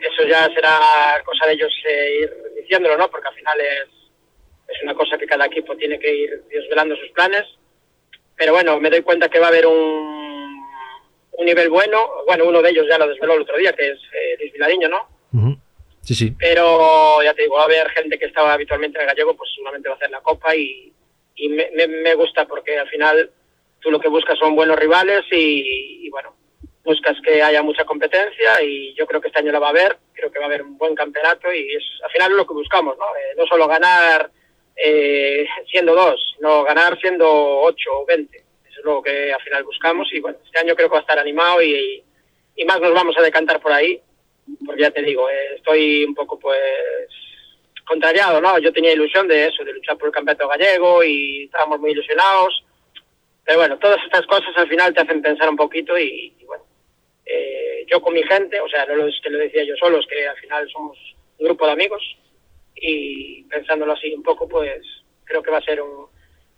eso 0.00 0.28
ya 0.28 0.48
será 0.54 0.78
cosa 1.24 1.46
de 1.46 1.54
ellos 1.54 1.72
eh, 1.88 2.20
ir 2.22 2.34
diciéndolo, 2.60 2.96
¿no? 2.96 3.10
Porque 3.10 3.28
al 3.28 3.34
final 3.34 3.60
es, 3.60 3.88
es 4.68 4.82
una 4.82 4.94
cosa 4.94 5.16
que 5.16 5.26
cada 5.26 5.46
equipo 5.46 5.76
tiene 5.76 5.98
que 5.98 6.14
ir 6.14 6.42
desvelando 6.50 6.96
sus 6.96 7.10
planes. 7.10 7.44
Pero 8.36 8.52
bueno, 8.52 8.78
me 8.78 8.90
doy 8.90 9.02
cuenta 9.02 9.28
que 9.28 9.38
va 9.38 9.46
a 9.46 9.48
haber 9.48 9.66
un, 9.66 10.62
un 11.32 11.46
nivel 11.46 11.70
bueno. 11.70 11.98
Bueno, 12.26 12.44
uno 12.46 12.60
de 12.60 12.70
ellos 12.70 12.86
ya 12.88 12.98
lo 12.98 13.08
desveló 13.08 13.34
el 13.34 13.42
otro 13.42 13.56
día, 13.56 13.72
que 13.72 13.90
es 13.90 13.98
eh, 14.12 14.36
Luis 14.38 14.52
Vilariño, 14.52 14.88
¿no? 14.88 15.16
Sí, 16.02 16.14
sí. 16.14 16.32
Pero 16.38 17.20
ya 17.22 17.34
te 17.34 17.42
digo, 17.42 17.56
va 17.56 17.62
a 17.62 17.64
haber 17.64 17.88
gente 17.90 18.16
que 18.16 18.26
estaba 18.26 18.52
habitualmente 18.52 18.96
en 18.96 19.02
el 19.02 19.08
gallego, 19.08 19.36
pues 19.36 19.50
seguramente 19.52 19.88
va 19.88 19.94
a 19.94 19.96
hacer 19.96 20.10
la 20.10 20.20
copa 20.20 20.54
y, 20.54 20.92
y 21.34 21.48
me, 21.48 21.68
me, 21.72 22.14
gusta 22.14 22.46
porque 22.46 22.78
al 22.78 22.88
final 22.88 23.28
tú 23.80 23.90
lo 23.90 23.98
que 23.98 24.08
buscas 24.08 24.38
son 24.38 24.54
buenos 24.54 24.78
rivales 24.78 25.24
y 25.32 26.08
bueno, 26.10 26.36
buscas 26.86 27.20
que 27.20 27.42
haya 27.42 27.62
mucha 27.62 27.84
competencia 27.84 28.62
y 28.62 28.94
yo 28.94 29.06
creo 29.06 29.20
que 29.20 29.26
este 29.26 29.40
año 29.40 29.50
la 29.50 29.58
va 29.58 29.66
a 29.66 29.70
haber, 29.70 29.98
creo 30.14 30.30
que 30.30 30.38
va 30.38 30.44
a 30.44 30.48
haber 30.48 30.62
un 30.62 30.78
buen 30.78 30.94
campeonato 30.94 31.52
y 31.52 31.74
es 31.74 31.82
al 32.02 32.10
final 32.12 32.30
es 32.30 32.36
lo 32.36 32.46
que 32.46 32.54
buscamos, 32.54 32.96
¿no? 32.96 33.04
Eh, 33.04 33.34
no 33.36 33.44
solo 33.44 33.66
ganar 33.66 34.30
eh, 34.76 35.46
siendo 35.68 35.96
dos, 35.96 36.36
no 36.38 36.62
ganar 36.62 36.98
siendo 37.00 37.26
ocho 37.62 37.90
o 37.92 38.06
veinte, 38.06 38.44
eso 38.70 38.78
es 38.78 38.84
lo 38.84 39.02
que 39.02 39.32
al 39.32 39.40
final 39.42 39.64
buscamos 39.64 40.08
y 40.12 40.20
bueno, 40.20 40.38
este 40.44 40.60
año 40.60 40.76
creo 40.76 40.88
que 40.88 40.94
va 40.94 41.00
a 41.00 41.02
estar 41.02 41.18
animado 41.18 41.60
y, 41.60 42.04
y 42.54 42.64
más 42.64 42.80
nos 42.80 42.94
vamos 42.94 43.16
a 43.18 43.22
decantar 43.22 43.60
por 43.60 43.72
ahí, 43.72 44.00
porque 44.64 44.82
ya 44.82 44.92
te 44.92 45.02
digo, 45.02 45.28
eh, 45.28 45.56
estoy 45.56 46.04
un 46.04 46.14
poco 46.14 46.38
pues 46.38 46.60
contrariado, 47.84 48.40
¿no? 48.40 48.58
Yo 48.60 48.72
tenía 48.72 48.92
ilusión 48.92 49.26
de 49.26 49.48
eso, 49.48 49.64
de 49.64 49.72
luchar 49.72 49.98
por 49.98 50.06
el 50.06 50.14
campeonato 50.14 50.48
gallego 50.48 51.02
y 51.02 51.44
estábamos 51.46 51.80
muy 51.80 51.90
ilusionados, 51.90 52.64
pero 53.44 53.58
bueno, 53.58 53.76
todas 53.78 53.98
estas 54.04 54.24
cosas 54.26 54.56
al 54.56 54.68
final 54.68 54.94
te 54.94 55.02
hacen 55.02 55.20
pensar 55.20 55.48
un 55.48 55.56
poquito 55.56 55.98
y 55.98 56.32
bueno, 56.46 56.64
eh, 56.64 56.65
yo 57.86 58.00
con 58.00 58.14
mi 58.14 58.22
gente, 58.22 58.60
o 58.60 58.68
sea, 58.68 58.86
no 58.86 59.06
es 59.06 59.14
que 59.22 59.30
lo 59.30 59.38
decía 59.38 59.64
yo 59.64 59.76
solo, 59.76 59.98
es 59.98 60.06
que 60.06 60.26
al 60.26 60.36
final 60.36 60.68
somos 60.70 60.98
un 61.38 61.46
grupo 61.46 61.66
de 61.66 61.72
amigos 61.72 62.02
y 62.74 63.42
pensándolo 63.44 63.92
así 63.92 64.12
un 64.14 64.22
poco, 64.22 64.48
pues 64.48 64.82
creo 65.24 65.42
que 65.42 65.50
va 65.50 65.58
a 65.58 65.64
ser 65.64 65.82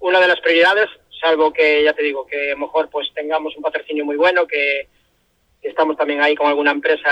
una 0.01 0.21
de 0.21 0.29
las 0.29 0.41
prioridades, 0.41 0.89
salvo 1.21 1.53
que 1.53 1.83
ya 1.83 1.93
te 1.93 2.03
digo 2.03 2.27
que 2.27 2.51
a 2.51 2.55
lo 2.55 2.59
mejor 2.59 2.89
pues 2.91 3.09
tengamos 3.15 3.57
un 3.57 3.63
patrocinio 3.63 4.05
muy 4.05 4.17
bueno, 4.17 4.47
que, 4.47 4.89
estamos 5.61 5.97
también 5.97 6.23
ahí 6.23 6.35
con 6.35 6.47
alguna 6.47 6.71
empresa 6.71 7.11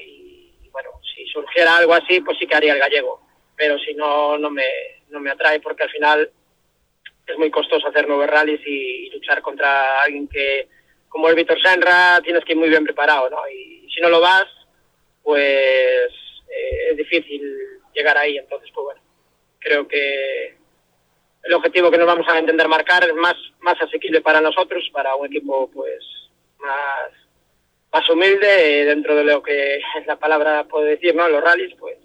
y, 0.00 0.68
bueno, 0.70 0.90
si 1.14 1.26
surgiera 1.26 1.76
algo 1.76 1.92
así, 1.92 2.20
pues 2.20 2.38
sí 2.38 2.46
que 2.46 2.54
haría 2.54 2.72
el 2.72 2.78
gallego, 2.78 3.20
pero 3.56 3.78
si 3.78 3.92
no, 3.92 4.38
no 4.38 4.50
me, 4.50 4.64
no 5.08 5.20
me 5.20 5.30
atrae 5.30 5.60
porque 5.60 5.82
al 5.82 5.90
final 5.90 6.30
es 7.26 7.38
muy 7.38 7.50
costoso 7.50 7.88
hacer 7.88 8.06
nuevos 8.06 8.28
rallies 8.28 8.60
y, 8.64 9.10
luchar 9.10 9.42
contra 9.42 10.02
alguien 10.02 10.28
que, 10.28 10.68
como 11.16 11.30
el 11.30 11.34
Víctor 11.34 11.58
Senra, 11.62 12.20
tienes 12.22 12.44
que 12.44 12.52
ir 12.52 12.58
muy 12.58 12.68
bien 12.68 12.84
preparado, 12.84 13.30
¿no? 13.30 13.38
Y, 13.48 13.88
si 13.90 14.02
no 14.02 14.10
lo 14.10 14.20
vas, 14.20 14.44
pues 15.22 16.12
eh, 16.46 16.90
es 16.90 16.96
difícil 16.98 17.40
llegar 17.94 18.18
ahí. 18.18 18.36
Entonces, 18.36 18.68
pues 18.74 18.84
bueno, 18.84 19.00
creo 19.58 19.88
que 19.88 20.58
el 21.42 21.54
objetivo 21.54 21.90
que 21.90 21.96
nos 21.96 22.06
vamos 22.06 22.26
a 22.28 22.38
entender 22.38 22.68
marcar 22.68 23.04
es 23.04 23.14
más, 23.14 23.34
más 23.60 23.80
asequible 23.80 24.20
para 24.20 24.42
nosotros, 24.42 24.86
para 24.92 25.16
un 25.16 25.24
equipo 25.24 25.70
pues 25.72 26.04
más, 26.58 27.12
más 27.90 28.10
humilde 28.10 28.84
dentro 28.84 29.16
de 29.16 29.24
lo 29.24 29.42
que 29.42 29.80
la 30.06 30.18
palabra 30.18 30.64
puede 30.64 30.90
decir, 30.90 31.14
¿no? 31.14 31.30
Los 31.30 31.42
rallies, 31.42 31.74
pues 31.78 31.96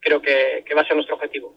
creo 0.00 0.20
que 0.20 0.62
va 0.76 0.82
a 0.82 0.86
ser 0.86 0.96
nuestro 0.96 1.14
objetivo. 1.14 1.54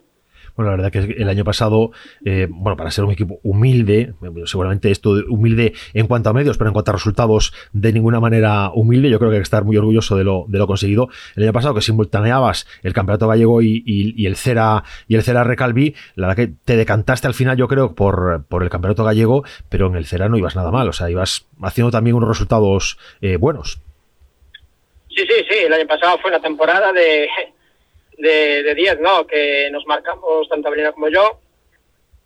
Bueno, 0.59 0.71
la 0.71 0.75
verdad 0.75 0.91
que 0.91 1.13
el 1.13 1.29
año 1.29 1.45
pasado, 1.45 1.91
eh, 2.25 2.47
bueno, 2.49 2.75
para 2.75 2.91
ser 2.91 3.05
un 3.05 3.11
equipo 3.11 3.39
humilde, 3.43 4.13
seguramente 4.43 4.91
esto 4.91 5.11
humilde 5.29 5.71
en 5.93 6.05
cuanto 6.05 6.29
a 6.29 6.33
medios, 6.33 6.57
pero 6.57 6.67
en 6.67 6.73
cuanto 6.73 6.91
a 6.91 6.95
resultados, 6.95 7.53
de 7.71 7.93
ninguna 7.93 8.19
manera 8.19 8.69
humilde. 8.73 9.09
Yo 9.09 9.19
creo 9.19 9.31
que 9.31 9.37
hay 9.37 9.39
que 9.39 9.43
estar 9.43 9.63
muy 9.63 9.77
orgulloso 9.77 10.17
de 10.17 10.25
lo, 10.25 10.43
de 10.49 10.57
lo 10.57 10.67
conseguido. 10.67 11.07
El 11.37 11.43
año 11.43 11.53
pasado, 11.53 11.75
que 11.75 11.79
simultaneabas 11.79 12.67
el 12.83 12.91
campeonato 12.91 13.29
gallego 13.29 13.61
y, 13.61 14.25
el 14.25 14.35
Cera 14.35 14.83
y 15.07 15.15
el 15.15 15.23
Cera 15.23 15.45
Recalvi, 15.45 15.95
la 16.15 16.27
verdad 16.27 16.43
que 16.43 16.53
te 16.65 16.75
decantaste 16.75 17.25
al 17.25 17.33
final, 17.33 17.55
yo 17.55 17.69
creo, 17.69 17.95
por, 17.95 18.43
por 18.49 18.61
el 18.61 18.69
campeonato 18.69 19.05
gallego, 19.05 19.45
pero 19.69 19.87
en 19.87 19.95
el 19.95 20.07
Cera 20.07 20.27
no 20.27 20.37
ibas 20.37 20.57
nada 20.57 20.71
mal. 20.71 20.89
O 20.89 20.91
sea, 20.91 21.09
ibas 21.09 21.47
haciendo 21.61 21.89
también 21.89 22.17
unos 22.17 22.27
resultados 22.27 22.97
eh, 23.21 23.37
buenos. 23.37 23.79
Sí, 25.07 25.25
sí, 25.25 25.45
sí. 25.49 25.57
El 25.67 25.71
año 25.71 25.87
pasado 25.87 26.17
fue 26.17 26.31
una 26.31 26.41
temporada 26.41 26.91
de 26.91 27.29
de 28.19 28.75
10, 28.75 28.99
¿no? 28.99 29.25
Que 29.25 29.69
nos 29.71 29.85
marcamos 29.85 30.47
tanto 30.49 30.67
Avelina 30.67 30.91
como 30.91 31.09
yo. 31.09 31.39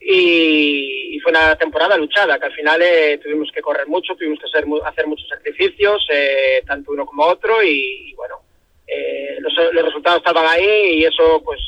Y, 0.06 1.20
fue 1.22 1.32
una 1.32 1.56
temporada 1.56 1.96
luchada, 1.96 2.38
que 2.38 2.46
al 2.48 2.54
final 2.54 2.82
eh, 2.82 3.18
tuvimos 3.24 3.50
que 3.54 3.62
correr 3.62 3.88
mucho, 3.88 4.14
tuvimos 4.16 4.40
que 4.40 4.48
hacer, 4.48 4.66
muchos 5.08 5.30
sacrificios, 5.30 6.06
eh, 6.12 6.62
tanto 6.68 6.92
uno 6.92 7.06
como 7.06 7.24
otro, 7.24 7.64
y, 7.64 8.14
bueno, 8.16 8.42
eh, 8.86 9.38
los, 9.40 9.54
resultados 9.86 10.18
estaban 10.18 10.46
ahí 10.46 11.00
y 11.00 11.06
eso 11.06 11.42
pues 11.44 11.62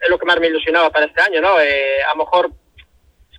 es 0.00 0.08
lo 0.08 0.16
que 0.16 0.26
más 0.26 0.38
me 0.38 0.46
ilusionaba 0.46 0.90
para 0.90 1.06
este 1.06 1.20
año, 1.20 1.40
¿no? 1.40 1.56
a 1.56 2.14
lo 2.14 2.16
mejor 2.16 2.50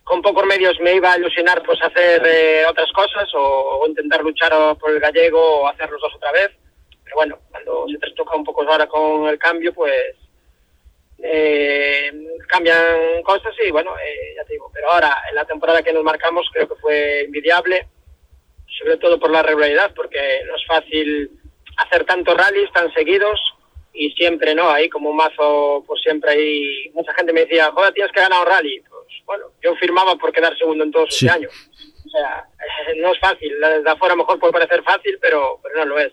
con 0.03 0.21
pocos 0.21 0.45
medios 0.45 0.77
me 0.81 0.95
iba 0.95 1.13
a 1.13 1.17
ilusionar 1.17 1.63
pues 1.63 1.81
hacer 1.81 2.21
otras 2.69 2.91
cosas 2.91 3.29
o, 3.35 3.85
intentar 3.87 4.21
luchar 4.21 4.51
por 4.77 4.91
el 4.91 4.99
gallego 4.99 5.61
o 5.61 5.67
hacer 5.69 5.89
los 5.89 6.01
dos 6.01 6.15
otra 6.15 6.31
vez, 6.33 6.49
pero 7.03 7.15
bueno, 7.15 7.39
cuando 7.49 7.85
se 7.87 7.97
te 7.97 8.11
toca 8.11 8.35
un 8.35 8.43
poco 8.43 8.63
ahora 8.63 8.87
con 8.87 9.27
el 9.27 9.39
cambio, 9.39 9.73
pues 9.73 10.15
eh, 11.25 12.11
cambian 12.47 13.23
cosas 13.23 13.55
y 13.65 13.71
bueno, 13.71 13.95
eh, 13.97 14.33
ya 14.35 14.43
te 14.43 14.53
digo, 14.53 14.69
pero 14.73 14.91
ahora 14.91 15.23
en 15.29 15.35
la 15.35 15.45
temporada 15.45 15.81
que 15.81 15.93
nos 15.93 16.03
marcamos 16.03 16.49
creo 16.51 16.67
que 16.67 16.75
fue 16.75 17.21
envidiable, 17.21 17.87
sobre 18.77 18.97
todo 18.97 19.17
por 19.17 19.31
la 19.31 19.41
regularidad, 19.41 19.93
porque 19.95 20.41
no 20.45 20.55
es 20.55 20.65
fácil 20.67 21.31
hacer 21.77 22.03
tantos 22.05 22.35
rallies 22.35 22.71
tan 22.73 22.93
seguidos 22.93 23.39
y 23.93 24.11
siempre, 24.11 24.53
¿no? 24.53 24.69
Ahí 24.69 24.89
como 24.89 25.11
un 25.11 25.15
mazo, 25.15 25.83
pues 25.87 26.01
siempre 26.01 26.31
hay, 26.31 26.91
mucha 26.93 27.13
gente 27.13 27.31
me 27.31 27.45
decía, 27.45 27.71
joder, 27.71 27.93
tienes 27.93 28.11
que 28.11 28.21
ganar 28.21 28.41
un 28.41 28.47
rally. 28.47 28.81
Pues 28.81 29.07
bueno, 29.25 29.45
yo 29.61 29.75
firmaba 29.75 30.15
por 30.17 30.33
quedar 30.33 30.57
segundo 30.57 30.83
en 30.83 30.91
todos 30.91 31.15
sí. 31.15 31.29
años. 31.29 31.53
O 32.05 32.09
sea, 32.09 32.45
no 32.97 33.13
es 33.13 33.19
fácil, 33.19 33.57
de 33.59 33.89
afuera 33.89 34.15
mejor 34.15 34.39
puede 34.39 34.53
parecer 34.53 34.83
fácil, 34.83 35.17
pero, 35.21 35.59
pero 35.63 35.75
no 35.77 35.85
lo 35.85 35.99
es. 35.99 36.11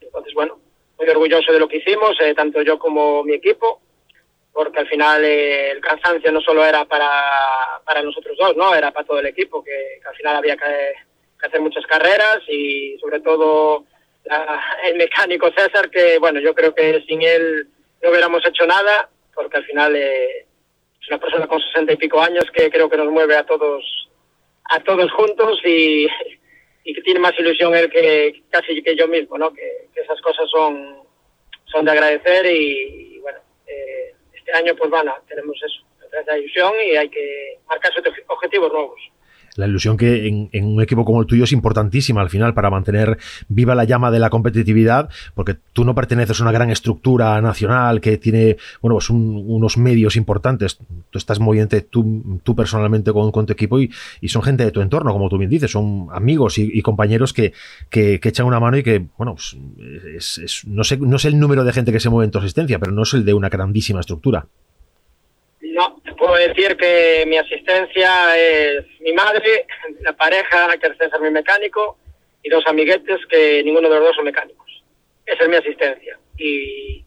Entonces, 0.00 0.32
bueno, 0.32 0.60
muy 0.96 1.08
orgulloso 1.08 1.52
de 1.52 1.58
lo 1.58 1.66
que 1.66 1.78
hicimos, 1.78 2.16
eh, 2.20 2.34
tanto 2.34 2.62
yo 2.62 2.78
como 2.78 3.24
mi 3.24 3.34
equipo 3.34 3.80
porque 4.58 4.80
al 4.80 4.88
final 4.88 5.24
eh, 5.24 5.70
el 5.70 5.80
cansancio 5.80 6.32
no 6.32 6.40
solo 6.40 6.64
era 6.64 6.84
para, 6.84 7.80
para 7.84 8.02
nosotros 8.02 8.36
dos, 8.36 8.56
¿no? 8.56 8.74
Era 8.74 8.90
para 8.90 9.06
todo 9.06 9.20
el 9.20 9.26
equipo, 9.26 9.62
que, 9.62 10.00
al 10.04 10.16
final 10.16 10.34
había 10.34 10.56
que, 10.56 10.94
hacer 11.46 11.60
muchas 11.60 11.86
carreras 11.86 12.40
y 12.48 12.98
sobre 12.98 13.20
todo 13.20 13.84
el 14.82 14.96
mecánico 14.96 15.48
César, 15.56 15.88
que 15.88 16.18
bueno, 16.18 16.40
yo 16.40 16.56
creo 16.56 16.74
que 16.74 17.04
sin 17.06 17.22
él 17.22 17.68
no 18.02 18.10
hubiéramos 18.10 18.44
hecho 18.44 18.66
nada, 18.66 19.08
porque 19.32 19.58
al 19.58 19.64
final 19.64 19.94
eh, 19.94 20.44
es 21.00 21.08
una 21.08 21.20
persona 21.20 21.46
con 21.46 21.60
sesenta 21.60 21.92
y 21.92 21.96
pico 21.96 22.20
años 22.20 22.46
que 22.52 22.68
creo 22.68 22.90
que 22.90 22.96
nos 22.96 23.12
mueve 23.12 23.36
a 23.36 23.46
todos 23.46 23.84
a 24.70 24.80
todos 24.80 25.08
juntos 25.12 25.60
y, 25.64 26.08
y 26.82 26.94
que 26.94 27.02
tiene 27.02 27.20
más 27.20 27.38
ilusión 27.38 27.76
él 27.76 27.88
que 27.90 28.42
casi 28.50 28.82
que 28.82 28.96
yo 28.96 29.06
mismo, 29.06 29.38
¿no? 29.38 29.54
Que, 29.54 29.86
esas 29.94 30.20
cosas 30.20 30.50
son, 30.50 30.96
son 31.66 31.84
de 31.84 31.92
agradecer 31.92 32.44
y, 32.46 33.20
bueno, 33.20 33.38
eh, 33.68 34.14
este 34.48 34.58
año 34.58 34.74
pues 34.76 34.90
van 34.90 35.08
a, 35.08 35.16
tenemos 35.28 35.60
eso, 35.62 35.82
la 36.26 36.38
ilusión 36.38 36.72
y 36.86 36.96
hay 36.96 37.10
que 37.10 37.58
marcarse 37.68 38.00
objetivos 38.28 38.72
nuevos 38.72 38.98
la 39.58 39.66
ilusión 39.66 39.96
que 39.96 40.28
en, 40.28 40.64
un 40.64 40.80
equipo 40.80 41.04
como 41.04 41.20
el 41.20 41.26
tuyo 41.26 41.42
es 41.42 41.52
importantísima 41.52 42.20
al 42.20 42.30
final 42.30 42.54
para 42.54 42.70
mantener 42.70 43.18
viva 43.48 43.74
la 43.74 43.82
llama 43.82 44.12
de 44.12 44.20
la 44.20 44.30
competitividad, 44.30 45.10
porque 45.34 45.56
tú 45.72 45.84
no 45.84 45.96
perteneces 45.96 46.38
a 46.38 46.44
una 46.44 46.52
gran 46.52 46.70
estructura 46.70 47.40
nacional 47.40 48.00
que 48.00 48.18
tiene 48.18 48.56
bueno, 48.80 48.94
pues 48.94 49.10
unos 49.10 49.76
medios 49.76 50.14
importantes. 50.14 50.78
Tú 51.10 51.18
estás 51.18 51.40
moviente 51.40 51.80
tú, 51.80 52.40
tú 52.44 52.54
personalmente 52.54 53.12
con, 53.12 53.32
tu 53.32 53.52
equipo 53.52 53.80
y, 53.80 53.90
son 54.28 54.42
gente 54.42 54.64
de 54.64 54.70
tu 54.70 54.80
entorno, 54.80 55.12
como 55.12 55.28
tú 55.28 55.38
bien 55.38 55.50
dices, 55.50 55.72
son 55.72 56.06
amigos 56.12 56.58
y, 56.58 56.80
compañeros 56.82 57.32
que, 57.32 57.52
que, 57.90 58.20
echan 58.22 58.46
una 58.46 58.60
mano 58.60 58.76
y 58.76 58.84
que, 58.84 59.06
bueno, 59.16 59.34
pues 59.34 59.56
es, 60.16 60.64
no, 60.66 60.84
sé, 60.84 60.98
no 60.98 61.18
sé 61.18 61.28
el 61.28 61.40
número 61.40 61.64
de 61.64 61.72
gente 61.72 61.90
que 61.90 61.98
se 61.98 62.10
mueve 62.10 62.26
en 62.26 62.30
tu 62.30 62.38
asistencia, 62.38 62.78
pero 62.78 62.92
no 62.92 63.02
es 63.02 63.12
el 63.14 63.24
de 63.24 63.34
una 63.34 63.48
grandísima 63.48 64.00
estructura. 64.00 64.46
Puedo 66.28 66.46
decir 66.46 66.76
que 66.76 67.24
mi 67.26 67.38
asistencia 67.38 68.36
es 68.36 68.84
mi 69.00 69.14
madre, 69.14 69.64
la 70.00 70.12
pareja, 70.12 70.76
que 70.76 70.88
es 70.88 70.98
César, 70.98 71.22
mi 71.22 71.30
mecánico, 71.30 71.96
y 72.42 72.50
dos 72.50 72.66
amiguetes 72.66 73.24
que 73.30 73.62
ninguno 73.64 73.88
de 73.88 73.94
los 73.94 74.04
dos 74.08 74.16
son 74.16 74.26
mecánicos. 74.26 74.84
Esa 75.24 75.44
es 75.44 75.48
mi 75.48 75.56
asistencia. 75.56 76.18
Y, 76.36 77.02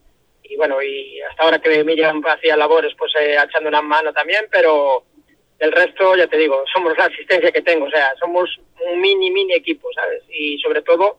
bueno, 0.56 0.82
y 0.82 1.20
hasta 1.20 1.44
ahora 1.44 1.60
que 1.60 1.84
Miriam 1.84 2.20
hacía 2.26 2.56
labores, 2.56 2.94
pues 2.98 3.12
eh, 3.20 3.36
echando 3.40 3.68
una 3.68 3.80
mano 3.80 4.12
también, 4.12 4.46
pero 4.50 5.04
el 5.60 5.70
resto, 5.70 6.16
ya 6.16 6.26
te 6.26 6.36
digo, 6.38 6.64
somos 6.74 6.98
la 6.98 7.04
asistencia 7.04 7.52
que 7.52 7.62
tengo, 7.62 7.86
o 7.86 7.90
sea, 7.90 8.12
somos 8.18 8.50
un 8.90 9.00
mini, 9.00 9.30
mini 9.30 9.54
equipo, 9.54 9.88
¿sabes? 9.94 10.24
Y 10.30 10.58
sobre 10.58 10.82
todo, 10.82 11.18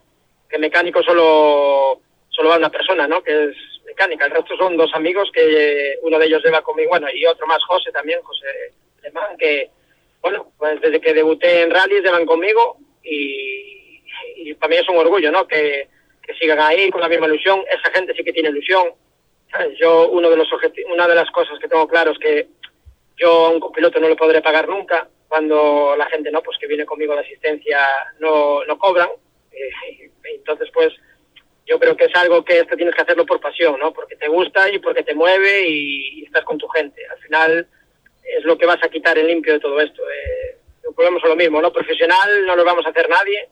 que 0.50 0.60
mecánico 0.60 1.02
solo, 1.04 2.02
solo 2.28 2.50
va 2.50 2.58
una 2.58 2.70
persona, 2.70 3.08
¿no? 3.08 3.24
Que 3.24 3.46
es 3.46 3.56
mecánica. 3.86 4.26
El 4.26 4.32
resto 4.32 4.56
son 4.58 4.78
dos 4.78 4.92
amigos 4.94 5.30
que 5.34 5.98
uno 6.02 6.20
de 6.20 6.26
ellos 6.26 6.44
lleva 6.44 6.62
conmigo, 6.62 6.90
bueno, 6.90 7.08
y 7.14 7.26
otro 7.26 7.48
más, 7.48 7.64
José 7.66 7.92
también, 7.92 8.22
José 8.22 8.74
Lemán, 9.02 9.38
que, 9.38 9.70
bueno, 10.22 10.52
pues 10.58 10.80
desde 10.82 11.02
que 11.02 11.14
debuté 11.14 11.62
en 11.62 11.72
rallies 11.72 12.04
llevan 12.04 12.26
conmigo 12.26 12.78
y, 13.04 14.54
para 14.56 14.70
mí 14.70 14.76
es 14.78 14.90
un 14.90 14.98
orgullo, 14.98 15.32
¿no? 15.32 15.48
Que, 15.48 15.90
sigan 16.40 16.60
ahí 16.60 16.90
con 16.90 17.02
la 17.02 17.10
misma 17.10 17.28
ilusión. 17.28 17.64
Esa 17.70 17.92
gente 17.94 18.14
sí 18.16 18.24
que 18.24 18.32
tiene 18.32 18.50
ilusión. 18.50 18.94
Yo, 19.80 20.10
uno 20.10 20.30
de 20.30 20.38
los 20.38 20.48
una 20.92 21.08
de 21.08 21.16
las 21.16 21.30
cosas 21.32 21.60
que 21.60 21.68
tengo 21.68 21.88
claro 21.88 22.12
es 22.12 22.18
que 22.18 22.48
yo 23.18 23.46
a 23.46 23.50
un 23.50 23.60
copiloto 23.60 24.00
no 24.00 24.08
le 24.08 24.16
podré 24.16 24.42
pagar 24.42 24.68
nunca 24.68 25.08
cuando 25.28 25.96
la 25.98 26.06
gente, 26.08 26.32
¿no? 26.32 26.42
Pues 26.42 26.58
que 26.58 26.68
viene 26.68 26.86
conmigo 26.86 27.14
de 27.14 27.22
asistencia 27.22 27.80
no, 28.20 28.64
no 28.66 28.78
cobran. 28.78 29.10
Eh, 29.52 30.10
entonces, 30.36 30.70
pues, 30.74 30.94
yo 31.66 31.80
creo 31.80 31.96
que 31.96 32.06
es 32.06 32.16
algo 32.16 32.44
que 32.44 32.60
esto 32.60 32.76
tienes 32.76 32.94
que 32.96 33.02
hacerlo 33.02 33.26
por 33.26 33.40
pasión, 33.40 33.80
¿no? 33.80 33.94
Porque 33.94 34.16
te 34.16 34.28
gusta 34.28 34.70
y 34.70 34.80
porque 34.80 35.04
te 35.04 35.16
mueve 35.16 35.68
y, 35.68 36.24
estás 36.24 36.44
con 36.44 36.58
tu 36.58 36.68
gente. 36.68 37.02
Al 37.08 37.18
final 37.20 37.68
es 38.24 38.44
lo 38.44 38.58
que 38.58 38.66
vas 38.66 38.84
a 38.84 38.90
quitar 38.90 39.18
en 39.18 39.28
limpio 39.28 39.54
de 39.54 39.60
todo 39.60 39.80
esto. 39.80 40.02
Eh, 40.10 40.58
volvemos 40.96 41.24
a 41.24 41.28
lo 41.28 41.36
mismo, 41.36 41.62
¿no? 41.62 41.72
Profesional 41.72 42.46
no 42.46 42.56
lo 42.56 42.66
vamos 42.66 42.86
a 42.86 42.90
hacer 42.90 43.08
nadie, 43.10 43.50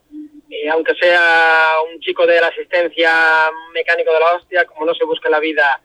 eh, 0.50 0.68
aunque 0.68 0.94
sea 0.94 1.76
un 1.90 2.00
chico 2.00 2.26
de 2.26 2.40
la 2.40 2.48
asistencia 2.48 3.50
mecánico 3.72 4.12
de 4.12 4.20
la 4.20 4.34
hostia, 4.34 4.64
como 4.66 4.84
no 4.84 4.94
se 4.94 5.04
busca 5.04 5.30
la 5.30 5.40
vida 5.40 5.80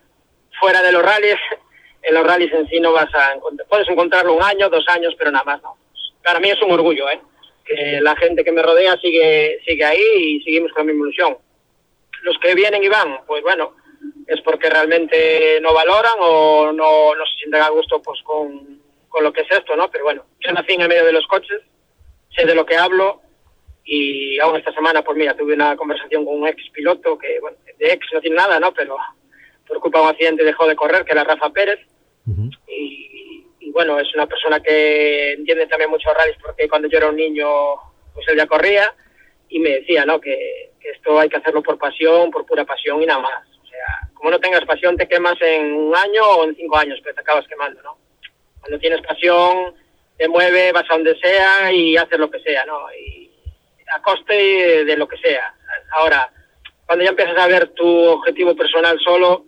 fuera 0.60 0.81
de 0.81 0.91
los 0.91 1.03
rallies, 1.03 1.39
en 2.01 2.13
los 2.13 2.25
rallies 2.25 2.53
en 2.53 2.67
sí 2.67 2.79
no 2.79 2.91
vas 2.91 3.13
a 3.13 3.34
encontrar, 3.34 3.67
puedes 3.69 3.88
encontrarlo 3.89 4.34
un 4.34 4.43
año, 4.43 4.69
dos 4.69 4.86
años, 4.89 5.15
pero 5.17 5.31
nada 5.31 5.46
más 5.46 5.62
no. 5.62 5.77
Para 6.24 6.39
mí 6.39 6.50
es 6.50 6.62
un 6.62 6.72
orgullo, 6.72 7.10
¿eh? 7.10 7.22
Que 7.63 8.00
la 8.01 8.15
gente 8.15 8.43
que 8.43 8.51
me 8.51 8.62
rodea 8.62 8.98
sigue, 8.98 9.60
sigue 9.65 9.84
ahí 9.84 10.01
y 10.01 10.41
seguimos 10.43 10.72
con 10.74 10.86
la 10.86 10.91
misma 10.91 11.07
ilusión 11.07 11.38
los 12.24 12.38
que 12.40 12.56
vienen 12.56 12.84
y 12.84 12.88
van, 12.88 13.20
pues 13.26 13.44
bueno, 13.44 13.76
es 14.28 14.42
porque 14.42 14.70
realmente 14.70 15.60
no 15.62 15.74
valoran 15.74 16.16
o 16.20 16.72
no, 16.72 17.16
no 17.16 17.26
se 17.26 17.38
sienten 17.38 17.62
a 17.62 17.70
gusto 17.70 18.02
pues 18.02 18.22
con, 18.24 18.82
con 19.08 19.24
lo 19.24 19.32
que 19.32 19.42
es 19.42 19.52
esto, 19.52 19.76
¿no? 19.76 19.90
Pero 19.90 20.04
bueno, 20.04 20.26
yo 20.40 20.52
nací 20.52 20.74
en 20.74 20.82
el 20.82 20.90
medio 20.90 21.06
de 21.06 21.14
los 21.14 21.26
coches, 21.28 21.62
sé 22.36 22.46
de 22.46 22.56
lo 22.56 22.66
que 22.66 22.76
hablo 22.76 23.22
y 23.84 24.38
aún 24.40 24.58
esta 24.58 24.74
semana, 24.74 25.02
pues 25.02 25.18
mira, 25.18 25.36
tuve 25.36 25.54
una 25.54 25.78
conversación 25.78 26.26
con 26.26 26.42
un 26.42 26.48
ex 26.48 26.62
piloto 26.72 27.18
que, 27.18 27.40
bueno, 27.40 27.58
de 27.78 27.94
ex 27.94 28.06
no 28.12 28.20
tiene 28.20 28.36
nada, 28.36 28.60
¿no? 28.60 28.74
Pero 28.74 28.98
por 29.66 29.80
culpa 29.80 30.00
de 30.00 30.04
un 30.04 30.12
accidente 30.12 30.44
dejó 30.44 30.68
de 30.68 30.76
correr, 30.76 31.06
que 31.06 31.14
era 31.14 31.24
Rafa 31.24 31.50
Pérez. 31.52 31.80
y, 32.68 33.46
y, 33.60 33.72
bueno, 33.72 33.98
es 34.00 34.14
una 34.14 34.28
persona 34.28 34.62
que 34.62 35.34
entiende 35.34 35.68
también 35.68 35.90
mucho 35.90 36.14
rallies 36.14 36.38
porque 36.42 36.68
cuando 36.68 36.90
yo 36.90 36.98
era 36.98 37.10
un 37.10 37.16
niño, 37.16 37.48
pues 38.14 38.28
él 38.28 38.38
ya 38.38 38.46
corría 38.46 38.94
y 39.48 39.60
me 39.60 39.70
decía, 39.70 40.06
¿no? 40.06 40.20
Que, 40.20 40.72
esto 40.91 41.20
hay 41.20 41.29
que 41.29 41.38
hacerlo 41.38 41.62
por 41.62 41.77
pasión, 41.77 42.32
por 42.32 42.46
pura 42.46 42.65
pasión 42.65 43.01
y 43.01 43.06
nada 43.06 43.20
más. 43.20 43.48
O 43.62 43.67
sea, 43.67 44.10
como 44.13 44.32
no 44.32 44.39
tengas 44.39 44.65
pasión 44.65 44.98
te 44.98 45.08
quemas 45.08 45.36
en 45.41 45.74
un 45.74 45.96
año 45.96 46.24
o 46.24 46.44
en 46.46 46.56
cinco 46.56 46.77
años, 46.77 47.00
pero 47.03 47.15
te 47.15 47.22
acabas 47.22 47.48
quemando, 47.48 47.82
¿no? 47.82 47.98
Cuando 48.60 48.79
tienes 48.79 49.01
pasión 49.01 49.75
te 50.17 50.27
mueve, 50.27 50.72
vas 50.72 50.86
a 50.89 50.96
donde 50.96 51.17
sea 51.20 51.72
y 51.72 51.96
haces 51.96 52.17
lo 52.17 52.29
que 52.29 52.39
sea, 52.39 52.65
¿no? 52.65 52.91
Y 52.94 53.32
a 53.94 54.01
coste 54.01 54.86
de 54.86 54.98
lo 54.98 55.08
que 55.08 55.17
sea. 55.17 55.53
Ahora, 55.91 56.32
cuando 56.86 57.03
ya 57.03 57.12
empiezas 57.12 57.38
a 57.38 57.48
ver 57.48 57.70
tu 57.70 57.88
objetivo 57.88 58.56
personal 58.56 59.00
solo, 59.00 59.46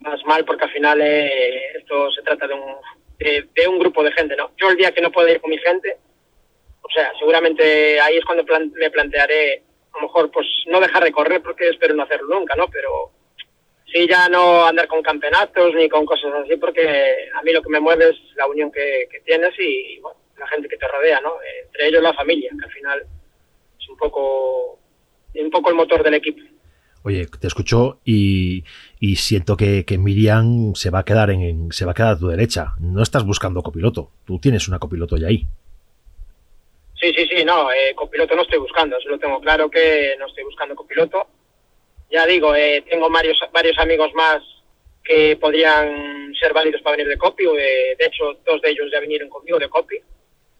vas 0.00 0.24
mal 0.24 0.44
porque 0.44 0.64
al 0.64 0.72
final 0.72 1.00
eh, 1.00 1.78
esto 1.78 2.10
se 2.12 2.22
trata 2.22 2.46
de 2.46 2.54
un, 2.54 2.76
de, 3.18 3.68
un 3.68 3.78
grupo 3.78 4.02
de 4.02 4.12
gente, 4.12 4.36
¿no? 4.36 4.50
Yo 4.56 4.70
el 4.70 4.76
día 4.76 4.92
que 4.92 5.00
no 5.00 5.10
puedo 5.10 5.28
ir 5.28 5.40
con 5.40 5.50
mi 5.50 5.58
gente, 5.58 5.96
o 6.82 6.88
sea, 6.90 7.12
seguramente 7.18 8.00
ahí 8.00 8.16
es 8.16 8.24
cuando 8.24 8.44
me 8.74 8.90
plantearé, 8.90 9.62
a 9.92 9.98
lo 9.98 10.06
mejor, 10.06 10.30
pues 10.30 10.46
no 10.66 10.80
dejar 10.80 11.04
de 11.04 11.12
correr 11.12 11.42
porque 11.42 11.68
espero 11.68 11.94
no 11.94 12.02
hacerlo 12.02 12.38
nunca, 12.38 12.54
¿no? 12.56 12.66
Pero 12.68 13.12
sí 13.92 14.06
ya 14.08 14.28
no 14.28 14.64
andar 14.64 14.88
con 14.88 15.02
campeonatos 15.02 15.74
ni 15.74 15.88
con 15.88 16.06
cosas 16.06 16.32
así 16.42 16.56
porque 16.56 17.28
a 17.34 17.42
mí 17.42 17.52
lo 17.52 17.62
que 17.62 17.68
me 17.68 17.80
mueve 17.80 18.10
es 18.10 18.16
la 18.36 18.46
unión 18.46 18.70
que, 18.72 19.08
tienes 19.24 19.52
y, 19.58 19.98
bueno, 20.00 20.18
la 20.38 20.46
gente 20.48 20.68
que 20.68 20.76
te 20.76 20.88
rodea, 20.88 21.20
¿no? 21.20 21.34
Entre 21.64 21.88
ellos 21.88 22.02
la 22.02 22.14
familia, 22.14 22.50
que 22.58 22.64
al 22.64 22.72
final 22.72 23.06
es 23.78 23.88
un 23.88 23.96
poco, 23.96 24.78
un 25.34 25.50
poco 25.50 25.70
el 25.70 25.76
motor 25.76 26.02
del 26.02 26.14
equipo. 26.14 26.42
Oye, 27.04 27.26
te 27.26 27.48
escucho 27.48 28.00
y, 28.04 28.64
siento 29.16 29.56
que, 29.56 29.84
Miriam 29.98 30.74
se 30.74 30.90
va 30.90 31.00
a 31.00 31.04
quedar 31.04 31.30
en, 31.30 31.72
se 31.72 31.84
va 31.84 31.90
a 31.90 31.94
quedar 31.94 32.12
a 32.12 32.18
tu 32.18 32.28
derecha. 32.28 32.74
No 32.78 33.02
estás 33.02 33.24
buscando 33.24 33.62
copiloto, 33.62 34.12
tú 34.24 34.38
tienes 34.38 34.68
una 34.68 34.78
copiloto 34.78 35.16
ya 35.16 35.26
ahí. 35.26 35.46
Sí, 37.02 37.12
sí, 37.14 37.26
sí, 37.26 37.44
no, 37.44 37.72
eh, 37.72 37.96
copiloto 37.96 38.36
no 38.36 38.42
estoy 38.42 38.60
buscando, 38.60 38.96
lo 39.06 39.18
tengo 39.18 39.40
claro 39.40 39.68
que 39.68 40.14
no 40.20 40.28
estoy 40.28 40.44
buscando 40.44 40.76
copiloto. 40.76 41.26
Ya 42.08 42.24
digo, 42.26 42.54
eh, 42.54 42.84
tengo 42.88 43.10
varios, 43.10 43.36
varios 43.52 43.76
amigos 43.80 44.14
más 44.14 44.40
que 45.02 45.36
podrían 45.36 46.32
ser 46.38 46.52
válidos 46.52 46.80
para 46.80 46.96
venir 46.96 47.08
de 47.08 47.18
copy, 47.18 47.44
de 47.44 47.96
hecho 47.98 48.34
dos 48.46 48.62
de 48.62 48.70
ellos 48.70 48.86
ya 48.92 49.00
vinieron 49.00 49.28
conmigo 49.28 49.58
de 49.58 49.68
copy, 49.68 50.00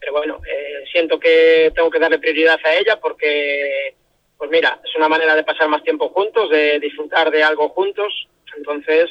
pero 0.01 0.15
bueno, 0.15 0.41
eh, 0.45 0.83
siento 0.91 1.21
que 1.21 1.71
tengo 1.77 1.89
que 1.89 2.01
darle 2.01 2.19
prioridad 2.19 2.59
a 2.65 2.75
ella 2.75 2.99
porque 2.99 3.95
pues 4.37 4.51
mira, 4.51 4.81
es 4.85 4.97
una 4.97 5.09
manera 5.09 5.37
de 5.37 5.45
pasar 5.45 5.69
más 5.69 5.85
tiempo 5.85 6.09
juntos, 6.09 6.51
de 6.51 6.81
disfrutar 6.81 7.31
de 7.31 7.45
algo 7.45 7.69
juntos. 7.69 8.27
Entonces, 8.57 9.09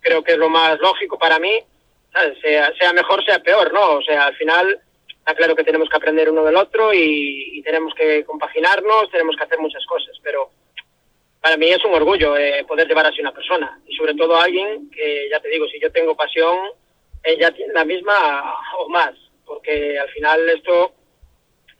creo 0.00 0.22
que 0.22 0.32
es 0.32 0.38
lo 0.38 0.50
más 0.50 0.78
lógico 0.78 1.18
para 1.18 1.38
mí, 1.38 1.58
Sea, 2.42 2.70
sea 2.78 2.92
mejor, 2.92 3.24
sea 3.24 3.38
peor, 3.38 3.72
¿no? 3.72 3.94
O 3.94 4.02
sea, 4.02 4.26
al 4.26 4.36
final 4.36 4.83
está 5.24 5.34
claro 5.34 5.56
que 5.56 5.64
tenemos 5.64 5.88
que 5.88 5.96
aprender 5.96 6.28
uno 6.28 6.44
del 6.44 6.54
otro 6.56 6.92
y, 6.92 7.62
tenemos 7.64 7.94
que 7.94 8.24
compaginarnos, 8.24 9.10
tenemos 9.10 9.34
que 9.36 9.44
hacer 9.44 9.58
muchas 9.58 9.84
cosas, 9.86 10.14
pero 10.22 10.50
para 11.40 11.56
mí 11.56 11.70
es 11.70 11.82
un 11.82 11.94
orgullo 11.94 12.36
eh, 12.36 12.62
poder 12.68 12.86
llevar 12.86 13.06
así 13.06 13.22
una 13.22 13.32
persona 13.32 13.80
y 13.86 13.96
sobre 13.96 14.14
todo 14.14 14.36
a 14.36 14.44
alguien 14.44 14.90
que, 14.90 15.28
ya 15.30 15.40
te 15.40 15.48
digo, 15.48 15.66
si 15.66 15.80
yo 15.80 15.90
tengo 15.90 16.14
pasión, 16.14 16.58
ella 17.22 17.50
tiene 17.52 17.72
la 17.72 17.86
misma 17.86 18.54
o 18.76 18.88
más, 18.90 19.14
porque 19.46 19.98
al 19.98 20.10
final 20.10 20.46
esto 20.50 20.92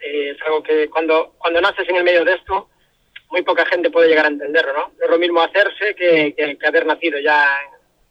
eh, 0.01 0.31
es 0.31 0.43
algo 0.47 0.63
que 0.63 0.89
cuando, 0.89 1.35
cuando 1.37 1.61
naces 1.61 1.87
en 1.87 1.97
el 1.97 2.05
medio 2.05 2.25
de 2.25 2.33
esto, 2.33 2.71
muy 3.29 3.43
poca 3.43 3.67
gente 3.67 3.91
puede 3.91 4.09
llegar 4.09 4.25
a 4.25 4.29
entenderlo, 4.29 4.73
¿no? 4.73 4.93
es 4.99 5.11
lo 5.11 5.19
mismo 5.19 5.43
hacerse 5.43 5.95
que, 5.95 6.35
que, 6.35 6.67
haber 6.67 6.87
nacido 6.87 7.19
ya. 7.19 7.47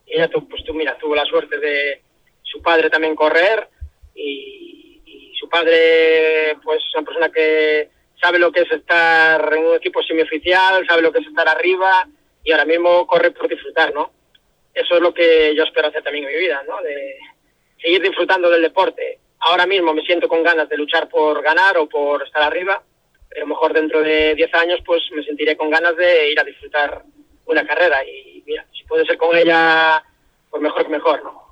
Ella, 0.05 0.29
pues 0.29 0.63
tú, 0.63 0.75
mira, 0.75 0.95
tuvo 0.99 1.15
la 1.15 1.25
suerte 1.25 1.57
de 1.57 2.03
su 2.43 2.61
padre 2.61 2.91
también 2.91 3.15
correr 3.15 3.67
y 4.13 4.72
su 5.43 5.49
padre, 5.49 6.57
pues, 6.63 6.79
es 6.79 6.95
una 6.95 7.05
persona 7.05 7.29
que 7.29 7.89
sabe 8.19 8.39
lo 8.39 8.51
que 8.51 8.61
es 8.61 8.71
estar 8.71 9.53
en 9.53 9.65
un 9.65 9.75
equipo 9.75 10.01
semioficial, 10.01 10.85
sabe 10.87 11.01
lo 11.01 11.11
que 11.11 11.19
es 11.19 11.27
estar 11.27 11.47
arriba 11.47 12.07
y 12.43 12.51
ahora 12.51 12.65
mismo 12.65 13.05
corre 13.05 13.31
por 13.31 13.47
disfrutar, 13.47 13.93
¿no? 13.93 14.11
Eso 14.73 14.95
es 14.95 15.01
lo 15.01 15.13
que 15.13 15.53
yo 15.55 15.63
espero 15.63 15.89
hacer 15.89 16.03
también 16.03 16.25
en 16.25 16.33
mi 16.33 16.39
vida, 16.39 16.63
¿no? 16.67 16.81
De 16.81 17.17
seguir 17.81 18.01
disfrutando 18.01 18.49
del 18.49 18.61
deporte 18.61 19.19
ahora 19.45 19.65
mismo 19.65 19.93
me 19.93 20.03
siento 20.03 20.27
con 20.27 20.43
ganas 20.43 20.69
de 20.69 20.77
luchar 20.77 21.09
por 21.09 21.41
ganar 21.41 21.77
o 21.77 21.87
por 21.87 22.23
estar 22.23 22.43
arriba, 22.43 22.81
pero 23.29 23.41
a 23.41 23.47
lo 23.47 23.53
mejor 23.53 23.73
dentro 23.73 24.01
de 24.01 24.35
10 24.35 24.53
años 24.55 24.79
pues 24.85 25.03
me 25.11 25.23
sentiré 25.23 25.57
con 25.57 25.69
ganas 25.69 25.95
de 25.95 26.31
ir 26.31 26.39
a 26.39 26.43
disfrutar 26.43 27.03
una 27.45 27.65
carrera 27.65 28.03
y 28.05 28.43
mira, 28.45 28.65
si 28.73 28.83
puede 28.85 29.05
ser 29.05 29.17
con 29.17 29.35
ella, 29.35 30.03
pues 30.49 30.61
mejor 30.61 30.83
que 30.83 30.89
mejor, 30.89 31.23
¿no? 31.23 31.42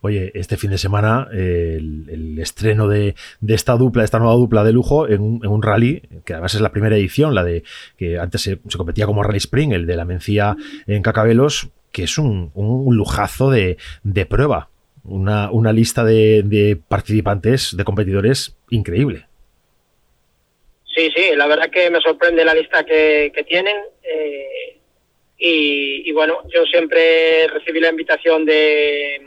Oye, 0.00 0.30
este 0.34 0.56
fin 0.56 0.70
de 0.70 0.78
semana 0.78 1.28
el, 1.32 2.38
estreno 2.38 2.86
de, 2.86 3.14
esta 3.46 3.74
dupla, 3.74 4.04
esta 4.04 4.18
nueva 4.18 4.34
dupla 4.34 4.62
de 4.62 4.72
lujo 4.72 5.08
en 5.08 5.20
un, 5.20 5.62
rally, 5.62 6.02
que 6.24 6.34
además 6.34 6.54
es 6.54 6.60
la 6.60 6.70
primera 6.70 6.96
edición, 6.96 7.34
la 7.34 7.42
de 7.42 7.64
que 7.96 8.18
antes 8.18 8.42
se, 8.42 8.58
competía 8.76 9.06
como 9.06 9.22
Rally 9.22 9.38
Spring, 9.38 9.72
el 9.72 9.86
de 9.86 9.96
la 9.96 10.04
Mencía 10.04 10.56
en 10.86 11.02
Cacabelos, 11.02 11.70
que 11.90 12.04
es 12.04 12.16
un, 12.16 12.52
lujazo 12.54 13.50
de, 13.50 13.76
de 14.04 14.26
prueba 14.26 14.70
una, 15.08 15.50
una 15.50 15.72
lista 15.72 16.04
de, 16.04 16.78
participantes, 16.88 17.76
de 17.76 17.84
competidores 17.84 18.56
increíble. 18.70 19.26
Sí, 20.94 21.10
sí, 21.14 21.30
la 21.36 21.46
verdad 21.46 21.70
que 21.70 21.90
me 21.90 22.00
sorprende 22.00 22.44
la 22.44 22.54
lista 22.54 22.84
que, 22.84 23.32
tienen. 23.46 23.76
Eh, 24.02 24.76
y, 25.38 26.12
bueno, 26.12 26.40
yo 26.52 26.64
siempre 26.64 27.46
recibí 27.48 27.80
la 27.80 27.90
invitación 27.90 28.44
de, 28.44 29.22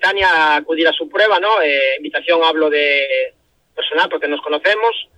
Tania 0.00 0.28
a 0.28 0.56
acudir 0.56 0.88
a 0.88 0.92
su 0.92 1.08
prueba, 1.08 1.38
¿no? 1.38 1.62
Eh, 1.62 1.96
invitación 1.98 2.42
hablo 2.42 2.68
de 2.70 3.34
personal 3.74 4.08
porque 4.08 4.28
nos 4.28 4.40
conocemos 4.40 5.08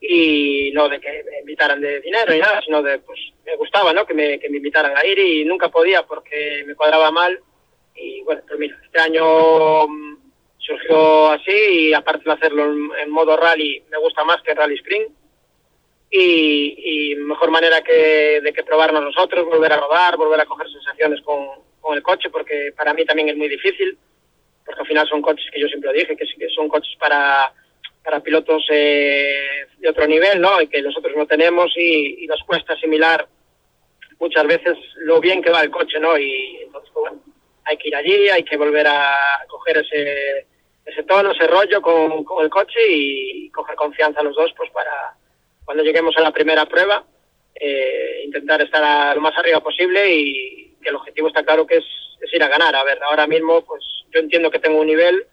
y 0.00 0.70
no 0.72 0.88
de 0.88 1.00
que 1.00 1.24
me 1.30 1.40
invitaran 1.40 1.80
de 1.80 2.00
dinero 2.00 2.34
y 2.34 2.38
nada, 2.38 2.60
sino 2.62 2.82
de, 2.82 2.98
pues, 2.98 3.18
me 3.44 3.56
gustaba, 3.56 3.92
¿no? 3.92 4.06
Que 4.06 4.14
me, 4.14 4.38
que 4.38 4.48
me 4.48 4.58
invitaran 4.58 4.96
a 4.96 5.04
ir 5.06 5.18
y 5.18 5.44
nunca 5.44 5.68
podía 5.68 6.02
porque 6.04 6.64
me 6.66 6.74
cuadraba 6.74 7.10
mal 7.10 7.40
y 7.94 8.22
bueno, 8.22 8.42
pues 8.46 8.58
mira, 8.58 8.76
este 8.84 9.00
año 9.00 9.86
mm, 9.86 10.16
surgió 10.58 11.30
así 11.30 11.52
y 11.52 11.94
aparte 11.94 12.24
de 12.24 12.32
hacerlo 12.32 12.64
en, 12.98 13.10
modo 13.10 13.36
rally, 13.36 13.82
me 13.90 13.98
gusta 13.98 14.24
más 14.24 14.42
que 14.42 14.54
rally 14.54 14.74
sprint. 14.76 15.10
Y, 16.10 17.16
mejor 17.16 17.50
manera 17.50 17.80
que 17.82 18.40
de 18.40 18.52
que 18.52 18.62
probarnos 18.62 19.02
nosotros, 19.02 19.46
volver 19.46 19.72
a 19.72 19.78
rodar, 19.78 20.16
volver 20.16 20.40
a 20.40 20.46
coger 20.46 20.70
sensaciones 20.70 21.20
con, 21.22 21.48
con 21.80 21.96
el 21.96 22.02
coche, 22.02 22.30
porque 22.30 22.72
para 22.76 22.94
mí 22.94 23.04
también 23.04 23.30
es 23.30 23.36
muy 23.36 23.48
difícil, 23.48 23.98
porque 24.64 24.80
al 24.80 24.86
final 24.86 25.08
son 25.08 25.22
coches 25.22 25.46
que 25.52 25.60
yo 25.60 25.68
siempre 25.68 25.92
dije, 25.92 26.16
que, 26.16 26.48
son 26.54 26.68
coches 26.68 26.96
para, 26.98 27.52
para 28.02 28.20
pilotos 28.20 28.64
eh, 28.70 29.66
de 29.78 29.88
otro 29.88 30.06
nivel, 30.06 30.40
¿no? 30.40 30.60
Y 30.60 30.68
que 30.68 30.82
nosotros 30.82 31.14
no 31.16 31.26
tenemos 31.26 31.72
y, 31.76 32.26
nos 32.26 32.42
cuesta 32.44 32.72
asimilar 32.72 33.26
muchas 34.18 34.46
veces 34.46 34.76
lo 34.96 35.20
bien 35.20 35.42
que 35.42 35.50
va 35.50 35.62
el 35.62 35.70
coche, 35.70 36.00
¿no? 36.00 36.18
Y 36.18 36.58
entonces, 36.62 36.90
pues 36.94 37.10
bueno, 37.10 37.22
hay 37.64 37.76
que 37.76 37.88
ir 37.88 37.96
allí, 37.96 38.28
hay 38.28 38.42
que 38.42 38.56
volver 38.56 38.86
a 38.86 39.44
coger 39.48 39.78
ese, 39.78 40.46
ese 40.84 41.02
tono, 41.04 41.32
ese 41.32 41.46
rollo 41.46 41.80
con, 41.82 42.24
con 42.24 42.44
el 42.44 42.50
coche 42.50 42.80
y 42.88 43.50
coger 43.50 43.74
confianza 43.76 44.22
los 44.22 44.34
dos 44.36 44.52
pues 44.56 44.70
para 44.70 45.14
cuando 45.64 45.82
lleguemos 45.82 46.14
a 46.16 46.20
la 46.20 46.30
primera 46.30 46.66
prueba 46.66 47.04
eh, 47.54 48.22
intentar 48.24 48.60
estar 48.62 49.14
lo 49.14 49.22
más 49.22 49.36
arriba 49.38 49.60
posible 49.60 50.12
y 50.12 50.73
que 50.84 50.90
el 50.90 50.96
objetivo 50.96 51.28
está 51.28 51.42
claro 51.42 51.66
que 51.66 51.78
es, 51.78 51.84
es, 52.20 52.32
ir 52.32 52.42
a 52.42 52.48
ganar. 52.48 52.76
A 52.76 52.84
ver, 52.84 53.02
ahora 53.02 53.26
mismo 53.26 53.64
pues 53.64 53.82
yo 54.12 54.20
entiendo 54.20 54.50
que 54.50 54.60
tengo 54.60 54.80
un 54.80 54.86
nivel 54.86 55.26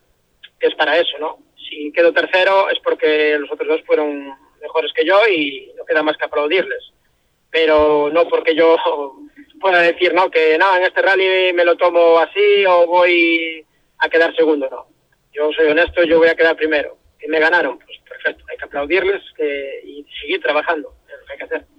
que 0.60 0.68
es 0.68 0.76
para 0.76 0.98
eso, 0.98 1.18
¿no? 1.20 1.40
Si 1.70 1.92
quedo 1.92 2.14
tercero 2.14 2.70
es 2.70 2.80
porque 2.80 3.38
los 3.38 3.52
otros 3.52 3.68
dos 3.68 3.82
fueron 3.86 4.34
mejores 4.62 4.92
que 4.94 5.06
yo 5.06 5.20
y 5.28 5.72
no 5.78 5.86
queda 5.86 6.02
más 6.02 6.18
que 6.18 6.26
aplaudirles. 6.26 6.92
Pero 7.50 8.10
no 8.12 8.28
porque 8.28 8.56
yo 8.56 8.78
pueda 9.62 9.82
decir, 9.82 10.14
no, 10.14 10.32
que 10.32 10.58
nada, 10.58 10.78
en 10.78 10.84
este 10.84 11.02
rally 11.02 11.54
me 11.54 11.66
lo 11.66 11.76
tomo 11.76 12.18
así 12.20 12.66
o 12.66 12.88
voy 12.88 13.66
a 14.00 14.10
quedar 14.10 14.36
segundo, 14.36 14.70
no. 14.70 14.88
Yo 15.34 15.52
soy 15.54 15.68
honesto, 15.68 16.04
yo 16.04 16.18
voy 16.18 16.30
a 16.30 16.36
quedar 16.36 16.56
primero. 16.56 16.98
Y 17.22 17.28
me 17.28 17.40
ganaron, 17.40 17.78
pues 17.78 18.00
perfecto, 18.08 18.44
hay 18.50 18.58
que 18.58 18.66
aplaudirles 18.66 19.22
y 19.86 20.06
seguir 20.20 20.42
trabajando, 20.42 20.94
es 21.08 21.20
lo 21.20 21.26
que 21.26 21.32
hay 21.34 21.38
que 21.38 21.44
hacer. 21.44 21.71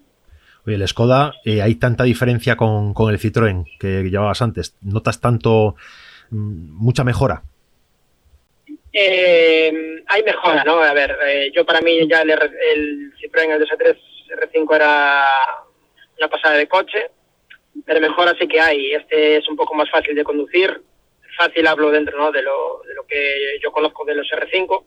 Oye, 0.66 0.76
el 0.76 0.86
Skoda, 0.86 1.34
eh, 1.44 1.60
¿hay 1.60 1.74
tanta 1.74 2.04
diferencia 2.04 2.56
con, 2.56 2.94
el 3.10 3.18
Citroën 3.18 3.64
que 3.78 4.04
llevabas 4.04 4.42
antes? 4.42 4.76
¿Notas 4.82 5.20
tanto, 5.20 5.74
mm, 6.30 6.76
mucha 6.78 7.02
mejora? 7.02 7.42
Eh, 8.92 10.02
hay 10.06 10.22
mejora, 10.22 10.62
¿no? 10.64 10.80
A 10.80 10.92
ver, 10.92 11.18
eh, 11.26 11.50
yo 11.54 11.64
para 11.64 11.80
mí 11.80 12.06
ya 12.08 12.22
el, 12.22 12.30
el 12.30 13.12
Citroën, 13.20 13.50
el 13.50 13.62
DS3 13.62 13.96
R5 14.32 14.74
era 14.74 15.26
una 16.18 16.28
pasada 16.28 16.56
de 16.56 16.68
coche, 16.68 17.10
pero 17.84 18.00
mejor 18.00 18.36
sí 18.38 18.46
que 18.46 18.60
hay. 18.60 18.92
Este 18.92 19.38
es 19.38 19.48
un 19.48 19.56
poco 19.56 19.74
más 19.74 19.90
fácil 19.90 20.14
de 20.14 20.24
conducir. 20.24 20.82
Fácil 21.36 21.66
hablo 21.66 21.90
dentro 21.90 22.16
¿no? 22.18 22.30
de, 22.30 22.42
lo, 22.42 22.82
de 22.86 22.94
lo 22.94 23.06
que 23.06 23.58
yo 23.62 23.72
conozco 23.72 24.04
de 24.04 24.14
los 24.14 24.28
R5. 24.30 24.84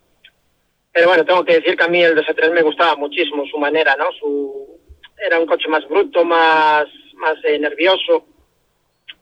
Pero 0.91 1.07
bueno, 1.07 1.25
tengo 1.25 1.43
que 1.43 1.55
decir 1.55 1.75
que 1.75 1.83
a 1.83 1.87
mí 1.87 2.01
el 2.01 2.15
DS3 2.15 2.51
me 2.51 2.61
gustaba 2.61 2.95
muchísimo 2.95 3.45
su 3.47 3.57
manera, 3.57 3.95
¿no? 3.97 4.11
Su, 4.13 4.54
era 5.17 5.39
un 5.39 5.45
coche 5.45 5.67
más 5.67 5.87
bruto, 5.87 6.23
más, 6.23 6.85
más 7.15 7.35
eh, 7.43 7.59
nervioso. 7.59 8.25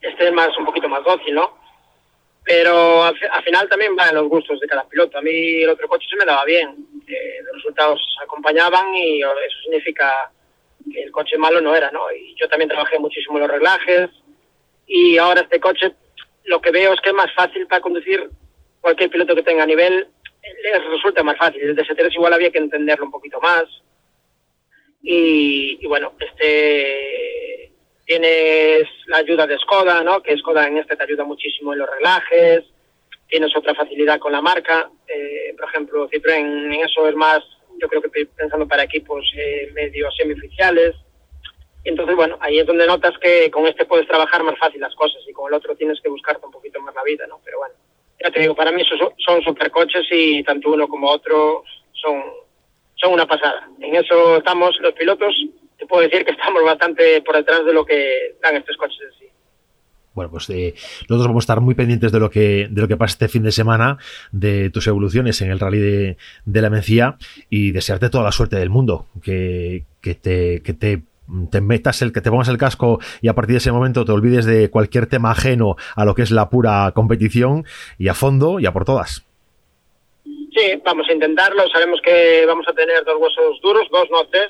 Este 0.01 0.27
es 0.27 0.33
más, 0.33 0.57
un 0.57 0.65
poquito 0.65 0.89
más 0.89 1.03
dócil, 1.03 1.35
¿no? 1.35 1.57
Pero 2.43 3.03
al, 3.03 3.15
final 3.43 3.69
también 3.69 3.95
van 3.95 4.15
los 4.15 4.27
gustos 4.27 4.59
de 4.59 4.67
cada 4.67 4.87
piloto. 4.87 5.17
A 5.17 5.21
mí 5.21 5.61
el 5.61 5.69
otro 5.69 5.87
coche 5.87 6.07
se 6.09 6.17
me 6.17 6.25
daba 6.25 6.43
bien. 6.43 6.75
Eh, 7.07 7.39
los 7.45 7.55
resultados 7.55 8.01
acompañaban 8.21 8.93
y 8.95 9.21
eso 9.21 9.59
significa 9.63 10.31
que 10.91 11.03
el 11.03 11.11
coche 11.11 11.37
malo 11.37 11.61
no 11.61 11.73
era, 11.73 11.89
¿no? 11.91 12.11
Y 12.11 12.35
yo 12.35 12.49
también 12.49 12.69
trabajé 12.69 12.99
muchísimo 12.99 13.39
los 13.39 13.49
reglajes 13.49 14.09
y 14.85 15.17
ahora 15.17 15.41
este 15.41 15.61
coche 15.61 15.93
lo 16.43 16.59
que 16.59 16.71
veo 16.71 16.93
es 16.93 16.99
que 16.99 17.09
es 17.09 17.15
más 17.15 17.33
fácil 17.33 17.65
para 17.67 17.81
conducir 17.81 18.29
cualquier 18.81 19.09
piloto 19.09 19.33
que 19.33 19.43
tenga 19.43 19.65
nivel 19.65 20.09
les 20.63 20.85
resulta 20.85 21.23
más 21.23 21.37
fácil. 21.37 21.61
El 21.61 21.75
DS3 21.75 22.13
igual 22.13 22.33
había 22.33 22.51
que 22.51 22.57
entenderlo 22.57 23.05
un 23.05 23.11
poquito 23.11 23.39
más. 23.39 23.63
Y, 25.05 25.85
bueno, 25.85 26.13
este 26.17 27.71
tienes 28.05 28.83
la 29.07 29.17
ayuda 29.17 29.45
de 29.47 29.57
Skoda, 29.57 30.01
¿no? 30.01 30.21
Que 30.21 30.37
Skoda 30.37 30.67
en 30.67 30.77
este 30.77 30.95
te 30.95 31.03
ayuda 31.03 31.25
muchísimo 31.25 31.73
en 31.73 31.79
los 31.79 31.89
relajes. 31.89 32.63
Tienes 33.27 33.55
otra 33.55 33.75
facilidad 33.75 34.19
con 34.19 34.31
la 34.31 34.41
marca. 34.41 34.89
Eh, 35.07 35.53
por 35.57 35.67
ejemplo, 35.67 36.09
Citroën 36.09 36.73
en 36.73 36.73
eso 36.73 37.07
es 37.07 37.15
más, 37.15 37.39
yo 37.81 37.87
creo 37.87 38.01
que 38.01 38.25
pensando 38.25 38.67
para 38.67 38.83
equipos 38.83 39.25
eh, 39.37 39.69
medio 39.73 40.09
semioficiales. 40.11 40.95
Entonces, 41.83 42.15
bueno, 42.15 42.37
ahí 42.39 42.59
es 42.59 42.65
donde 42.65 42.87
notas 42.87 43.17
que 43.19 43.51
con 43.51 43.67
este 43.67 43.85
puedes 43.85 44.07
trabajar 44.07 44.41
más 44.43 44.57
fácil 44.57 44.79
las 44.79 44.95
cosas 44.95 45.21
y 45.27 45.33
con 45.33 45.51
el 45.51 45.57
otro 45.57 45.75
tienes 45.75 45.99
que 46.01 46.09
buscarte 46.09 46.45
un 46.45 46.51
poquito 46.51 46.79
más 46.79 46.95
la 46.95 47.03
vida, 47.03 47.27
¿no? 47.27 47.41
Pero 47.43 47.57
bueno, 47.57 47.75
ya 48.23 48.31
te 48.31 48.39
digo, 48.39 48.55
para 48.55 48.71
mí 48.71 48.83
son, 48.85 49.11
son 49.17 49.41
supercoches 49.41 50.05
y 50.11 50.43
tanto 50.43 50.71
uno 50.71 50.87
como 50.87 51.09
otro 51.09 51.63
son, 51.91 52.23
son 53.03 53.13
una 53.13 53.27
pasada. 53.27 53.67
En 53.79 53.95
eso 53.95 54.37
estamos 54.37 54.75
los 54.81 54.93
pilotos, 54.93 55.33
te 55.77 55.85
puedo 55.85 56.03
decir 56.03 56.23
que 56.25 56.31
estamos 56.31 56.63
bastante 56.63 57.21
por 57.21 57.35
detrás 57.35 57.65
de 57.65 57.73
lo 57.73 57.85
que 57.85 58.35
dan 58.41 58.55
estos 58.55 58.77
coches 58.77 58.97
en 59.01 59.19
sí. 59.19 59.33
Bueno, 60.13 60.29
pues 60.29 60.49
eh, 60.51 60.75
nosotros 61.09 61.27
vamos 61.27 61.43
a 61.43 61.45
estar 61.45 61.61
muy 61.61 61.73
pendientes 61.73 62.11
de 62.11 62.19
lo 62.19 62.29
que 62.29 62.67
de 62.69 62.81
lo 62.81 62.87
que 62.87 62.97
pasa 62.97 63.13
este 63.13 63.27
fin 63.27 63.43
de 63.43 63.51
semana, 63.51 63.97
de 64.31 64.69
tus 64.69 64.85
evoluciones 64.87 65.41
en 65.41 65.49
el 65.49 65.59
rally 65.59 65.79
de, 65.79 66.17
de 66.45 66.61
la 66.61 66.69
Mencía 66.69 67.17
y 67.49 67.71
desearte 67.71 68.09
toda 68.09 68.23
la 68.23 68.31
suerte 68.31 68.57
del 68.57 68.69
mundo, 68.69 69.07
que, 69.23 69.85
que 70.01 70.13
te, 70.13 70.61
que 70.61 70.73
te 70.73 71.01
te 71.49 71.61
metas 71.61 72.01
el 72.01 72.11
que 72.11 72.21
te 72.21 72.29
pongas 72.29 72.49
el 72.49 72.57
casco 72.57 72.99
y 73.21 73.29
a 73.29 73.33
partir 73.33 73.53
de 73.53 73.57
ese 73.59 73.71
momento 73.71 74.05
te 74.05 74.11
olvides 74.11 74.45
de 74.45 74.69
cualquier 74.69 75.07
tema 75.07 75.31
ajeno 75.31 75.77
a 75.95 76.05
lo 76.05 76.15
que 76.15 76.21
es 76.21 76.31
la 76.31 76.49
pura 76.49 76.91
competición 76.93 77.65
y 77.97 78.09
a 78.09 78.13
fondo 78.13 78.59
y 78.59 78.65
a 78.65 78.73
por 78.73 78.85
todas. 78.85 79.25
Sí, 80.55 80.81
vamos 80.83 81.07
a 81.09 81.13
intentarlo. 81.13 81.67
Sabemos 81.69 81.99
que 82.01 82.45
vamos 82.45 82.67
a 82.67 82.73
tener 82.73 83.03
dos 83.03 83.17
huesos 83.17 83.59
duros, 83.61 83.87
dos 83.89 84.09
noches, 84.09 84.49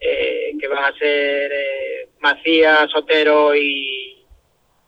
eh, 0.00 0.52
que 0.58 0.68
van 0.68 0.84
a 0.84 0.98
ser 0.98 1.52
eh, 1.52 2.08
Macías, 2.20 2.94
Otero 2.94 3.54
y, 3.54 4.24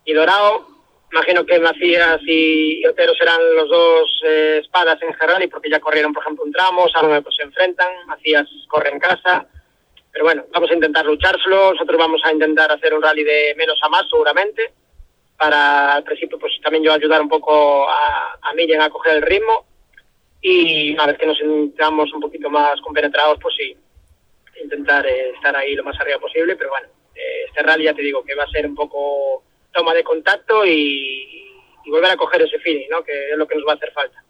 y, 0.05 0.13
Dorado. 0.13 0.67
Imagino 1.11 1.45
que 1.45 1.59
Macías 1.59 2.19
y 2.25 2.85
Otero 2.87 3.13
serán 3.13 3.39
los 3.55 3.69
dos 3.69 4.21
eh, 4.25 4.61
espadas 4.63 4.99
en 5.03 5.13
general 5.13 5.43
y 5.43 5.47
porque 5.47 5.69
ya 5.69 5.79
corrieron, 5.79 6.13
por 6.13 6.23
ejemplo, 6.23 6.45
un 6.45 6.51
tramo, 6.51 6.89
Salome 6.89 7.21
pues 7.21 7.35
se 7.35 7.43
enfrentan, 7.43 8.07
Macías 8.07 8.47
corre 8.67 8.89
en 8.89 8.99
casa 8.99 9.47
pero 10.13 10.25
bueno, 10.25 10.45
vamos 10.53 10.69
a 10.69 10.75
intentar 10.75 11.05
luchárselo. 11.05 11.73
Nosotros 11.73 11.97
vamos 11.97 12.21
a 12.23 12.31
intentar 12.31 12.71
hacer 12.71 12.93
un 12.93 13.01
rally 13.01 13.23
de 13.23 13.55
menos 13.57 13.79
a 13.81 13.89
más, 13.89 14.03
seguramente. 14.09 14.71
Para 15.35 15.95
al 15.95 16.03
principio, 16.03 16.37
pues 16.37 16.53
también 16.61 16.83
yo 16.83 16.93
ayudar 16.93 17.19
un 17.19 17.27
poco 17.27 17.89
a, 17.89 18.37
a 18.39 18.53
Miriam 18.53 18.81
a 18.81 18.91
coger 18.91 19.15
el 19.15 19.23
ritmo. 19.23 19.65
Y 20.43 20.93
una 20.93 21.07
vez 21.07 21.17
que 21.17 21.25
nos 21.25 21.37
sintamos 21.37 22.13
un 22.13 22.21
poquito 22.21 22.49
más 22.49 22.79
compenetrados, 22.81 23.39
pues 23.41 23.55
sí, 23.57 23.75
intentar 24.61 25.07
eh, 25.07 25.31
estar 25.31 25.55
ahí 25.55 25.73
lo 25.73 25.83
más 25.83 25.99
arriba 25.99 26.19
posible. 26.19 26.55
Pero 26.55 26.69
bueno, 26.69 26.87
eh, 27.15 27.45
este 27.47 27.63
rally 27.63 27.85
ya 27.85 27.95
te 27.95 28.03
digo 28.03 28.23
que 28.23 28.35
va 28.35 28.43
a 28.43 28.51
ser 28.51 28.67
un 28.67 28.75
poco 28.75 29.43
toma 29.71 29.95
de 29.95 30.03
contacto 30.03 30.63
y, 30.65 31.43
y 31.85 31.89
volver 31.89 32.11
a 32.11 32.17
coger 32.17 32.41
ese 32.41 32.59
feeling, 32.59 32.87
¿no? 32.89 33.03
que 33.03 33.31
es 33.31 33.37
lo 33.37 33.47
que 33.47 33.55
nos 33.55 33.65
va 33.65 33.73
a 33.73 33.75
hacer 33.75 33.91
falta. 33.91 34.23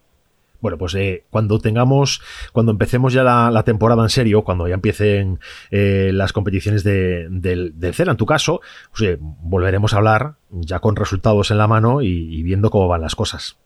Bueno, 0.64 0.78
pues 0.78 0.96
eh, 0.96 1.26
cuando 1.30 1.60
tengamos, 1.60 2.22
cuando 2.54 2.72
empecemos 2.72 3.12
ya 3.12 3.24
la, 3.24 3.64
temporada 3.64 4.02
en 4.02 4.10
serio, 4.10 4.44
cuando 4.44 4.66
ya 4.66 4.76
empiecen 4.76 5.42
eh, 5.72 6.12
las 6.14 6.32
competiciones 6.32 6.86
de, 6.86 7.28
del, 7.30 7.78
del 7.78 7.94
en 7.98 8.16
tu 8.16 8.26
caso, 8.26 8.62
pues, 8.98 9.10
eh, 9.10 9.18
volveremos 9.20 9.94
a 9.94 9.98
hablar 9.98 10.36
ya 10.50 10.80
con 10.80 10.96
resultados 10.96 11.52
en 11.52 11.58
la 11.58 11.68
mano 11.68 12.02
y, 12.02 12.42
viendo 12.44 12.70
cómo 12.70 12.88
van 12.88 13.02
las 13.02 13.14
cosas. 13.14 13.58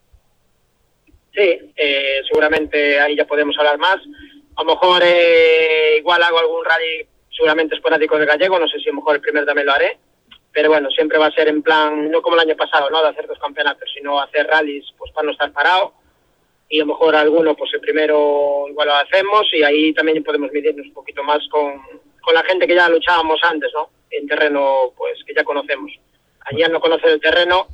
Sí, 1.38 1.74
seguramente 2.28 3.00
ahí 3.00 3.16
ya 3.16 3.28
podemos 3.28 3.56
hablar 3.60 3.78
más. 3.78 3.98
A 4.56 4.64
lo 4.64 4.72
mejor 4.72 5.04
igual 5.96 6.24
hago 6.24 6.40
algún 6.40 6.66
rally 6.66 7.08
seguramente 7.30 7.76
esporádico 7.76 8.18
de 8.18 8.26
gallego, 8.26 8.58
no 8.58 8.68
sé 8.68 8.80
si 8.80 8.90
a 8.90 8.92
lo 8.92 8.98
mejor 8.98 9.16
el 9.16 9.22
primer 9.22 9.46
también 9.46 9.68
lo 9.68 9.74
haré, 9.74 10.00
pero 10.52 10.70
bueno, 10.70 10.90
siempre 10.90 11.20
va 11.20 11.28
a 11.28 11.32
ser 11.32 11.48
en 11.48 11.62
plan, 11.62 12.10
no 12.10 12.24
como 12.24 12.36
el 12.36 12.42
año 12.42 12.56
pasado, 12.56 12.90
¿no? 12.90 13.04
De 13.04 13.10
hacer 13.10 13.28
dos 13.28 13.38
campeonatos, 13.38 13.88
sino 13.94 14.20
hacer 14.20 14.48
rallies 14.48 14.86
pues 14.98 15.12
para 15.12 15.28
no 15.28 15.32
estar 15.34 15.52
parado 15.52 15.94
y 16.70 16.80
a 16.80 16.86
lo 16.86 16.94
mejor 16.94 17.16
alguno, 17.16 17.56
pues 17.56 17.72
el 17.74 17.80
primero 17.80 18.66
igual 18.68 18.88
lo 18.88 18.96
hacemos 18.96 19.48
y 19.54 19.64
ahí 19.64 19.94
también 19.94 20.24
podemos 20.24 20.52
medirnos 20.52 20.88
un 20.88 20.94
poquito 20.94 21.24
más 21.24 21.48
con, 21.50 21.80
con 22.22 22.34
la 22.34 22.44
gente 22.44 22.68
que 22.68 22.76
ya 22.76 22.90
luchábamos 22.90 23.40
antes, 23.44 23.72
¿no? 23.74 23.90
En 24.10 24.28
terreno, 24.28 24.94
pues 24.98 25.24
que 25.26 25.34
ya 25.34 25.44
conocemos. 25.44 25.92
Allí 26.42 26.64
al 26.64 26.72
no 26.72 26.80
conocer 26.80 27.12
el 27.12 27.22
terreno, 27.22 27.68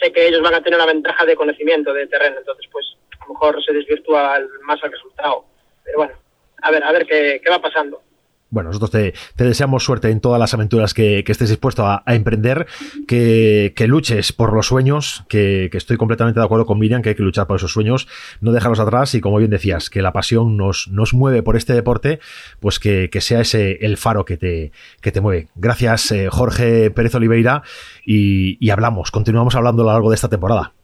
sé 0.00 0.12
que 0.12 0.28
ellos 0.28 0.42
van 0.42 0.54
a 0.54 0.62
tener 0.62 0.78
la 0.78 0.86
ventaja 0.86 1.24
de 1.24 1.36
conocimiento 1.36 1.92
del 1.92 2.08
terreno, 2.08 2.36
entonces 2.38 2.66
pues 2.70 2.95
mejor 3.28 3.62
se 3.64 3.72
desvirtúa 3.72 4.38
más 4.64 4.78
el 4.82 4.92
resultado. 4.92 5.44
Pero 5.84 5.98
bueno, 5.98 6.14
a 6.62 6.70
ver, 6.70 6.82
a 6.84 6.92
ver 6.92 7.06
qué, 7.06 7.40
qué 7.42 7.50
va 7.50 7.60
pasando. 7.60 8.00
Bueno, 8.48 8.70
nosotros 8.70 8.90
te, 8.90 9.44
deseamos 9.44 9.82
suerte 9.82 10.08
en 10.08 10.20
todas 10.20 10.38
las 10.38 10.54
aventuras 10.54 10.94
que, 10.94 11.24
estés 11.26 11.48
dispuesto 11.48 11.84
a, 11.84 12.02
emprender, 12.06 12.66
que, 13.06 13.74
luches 13.88 14.32
por 14.32 14.52
los 14.54 14.68
sueños, 14.68 15.24
que, 15.28 15.68
estoy 15.72 15.96
completamente 15.96 16.38
de 16.38 16.46
acuerdo 16.46 16.64
con 16.64 16.78
Miriam, 16.78 17.02
que 17.02 17.10
hay 17.10 17.14
que 17.16 17.22
luchar 17.22 17.48
por 17.48 17.56
esos 17.56 17.72
sueños, 17.72 18.06
no 18.40 18.52
dejarlos 18.52 18.78
atrás 18.78 19.14
y 19.14 19.20
como 19.20 19.38
bien 19.38 19.50
decías, 19.50 19.90
que 19.90 20.00
la 20.00 20.12
pasión 20.12 20.56
nos, 20.56 20.88
nos 20.88 21.12
mueve 21.12 21.42
por 21.42 21.56
este 21.56 21.74
deporte, 21.74 22.20
pues 22.60 22.78
que, 22.78 23.10
sea 23.20 23.40
ese 23.40 23.84
el 23.84 23.96
faro 23.96 24.24
que 24.24 24.36
te, 24.36 24.70
que 25.00 25.10
te 25.10 25.20
mueve. 25.20 25.48
Gracias, 25.56 26.12
eh, 26.12 26.28
Jorge 26.30 26.90
Pérez 26.92 27.14
Oliveira, 27.16 27.62
y, 28.04 28.64
y 28.64 28.70
hablamos, 28.70 29.10
continuamos 29.10 29.56
hablando 29.56 29.82
a 29.82 29.86
lo 29.86 29.92
largo 29.92 30.10
de 30.10 30.14
esta 30.14 30.28
temporada 30.28 30.75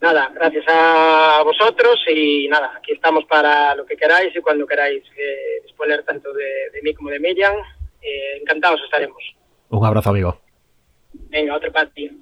nada, 0.00 0.30
gracias 0.34 0.64
a 0.68 1.42
vosotros 1.44 1.98
y 2.08 2.48
nada, 2.48 2.72
aquí 2.76 2.92
estamos 2.92 3.24
para 3.24 3.74
lo 3.74 3.84
que 3.84 3.96
queráis 3.96 4.34
y 4.34 4.40
cuando 4.40 4.66
queráis 4.66 5.02
eh, 5.16 5.62
disponer 5.62 6.02
tanto 6.04 6.32
de, 6.32 6.80
mí 6.82 6.94
como 6.94 7.10
de 7.10 7.20
Miriam. 7.20 7.54
Eh, 8.00 8.38
encantados 8.40 8.80
estaremos. 8.84 9.22
Un 9.70 9.84
abrazo, 9.84 10.10
amigo. 10.10 10.40
Venga, 11.12 11.56
otro 11.56 11.72
partido. 11.72 12.14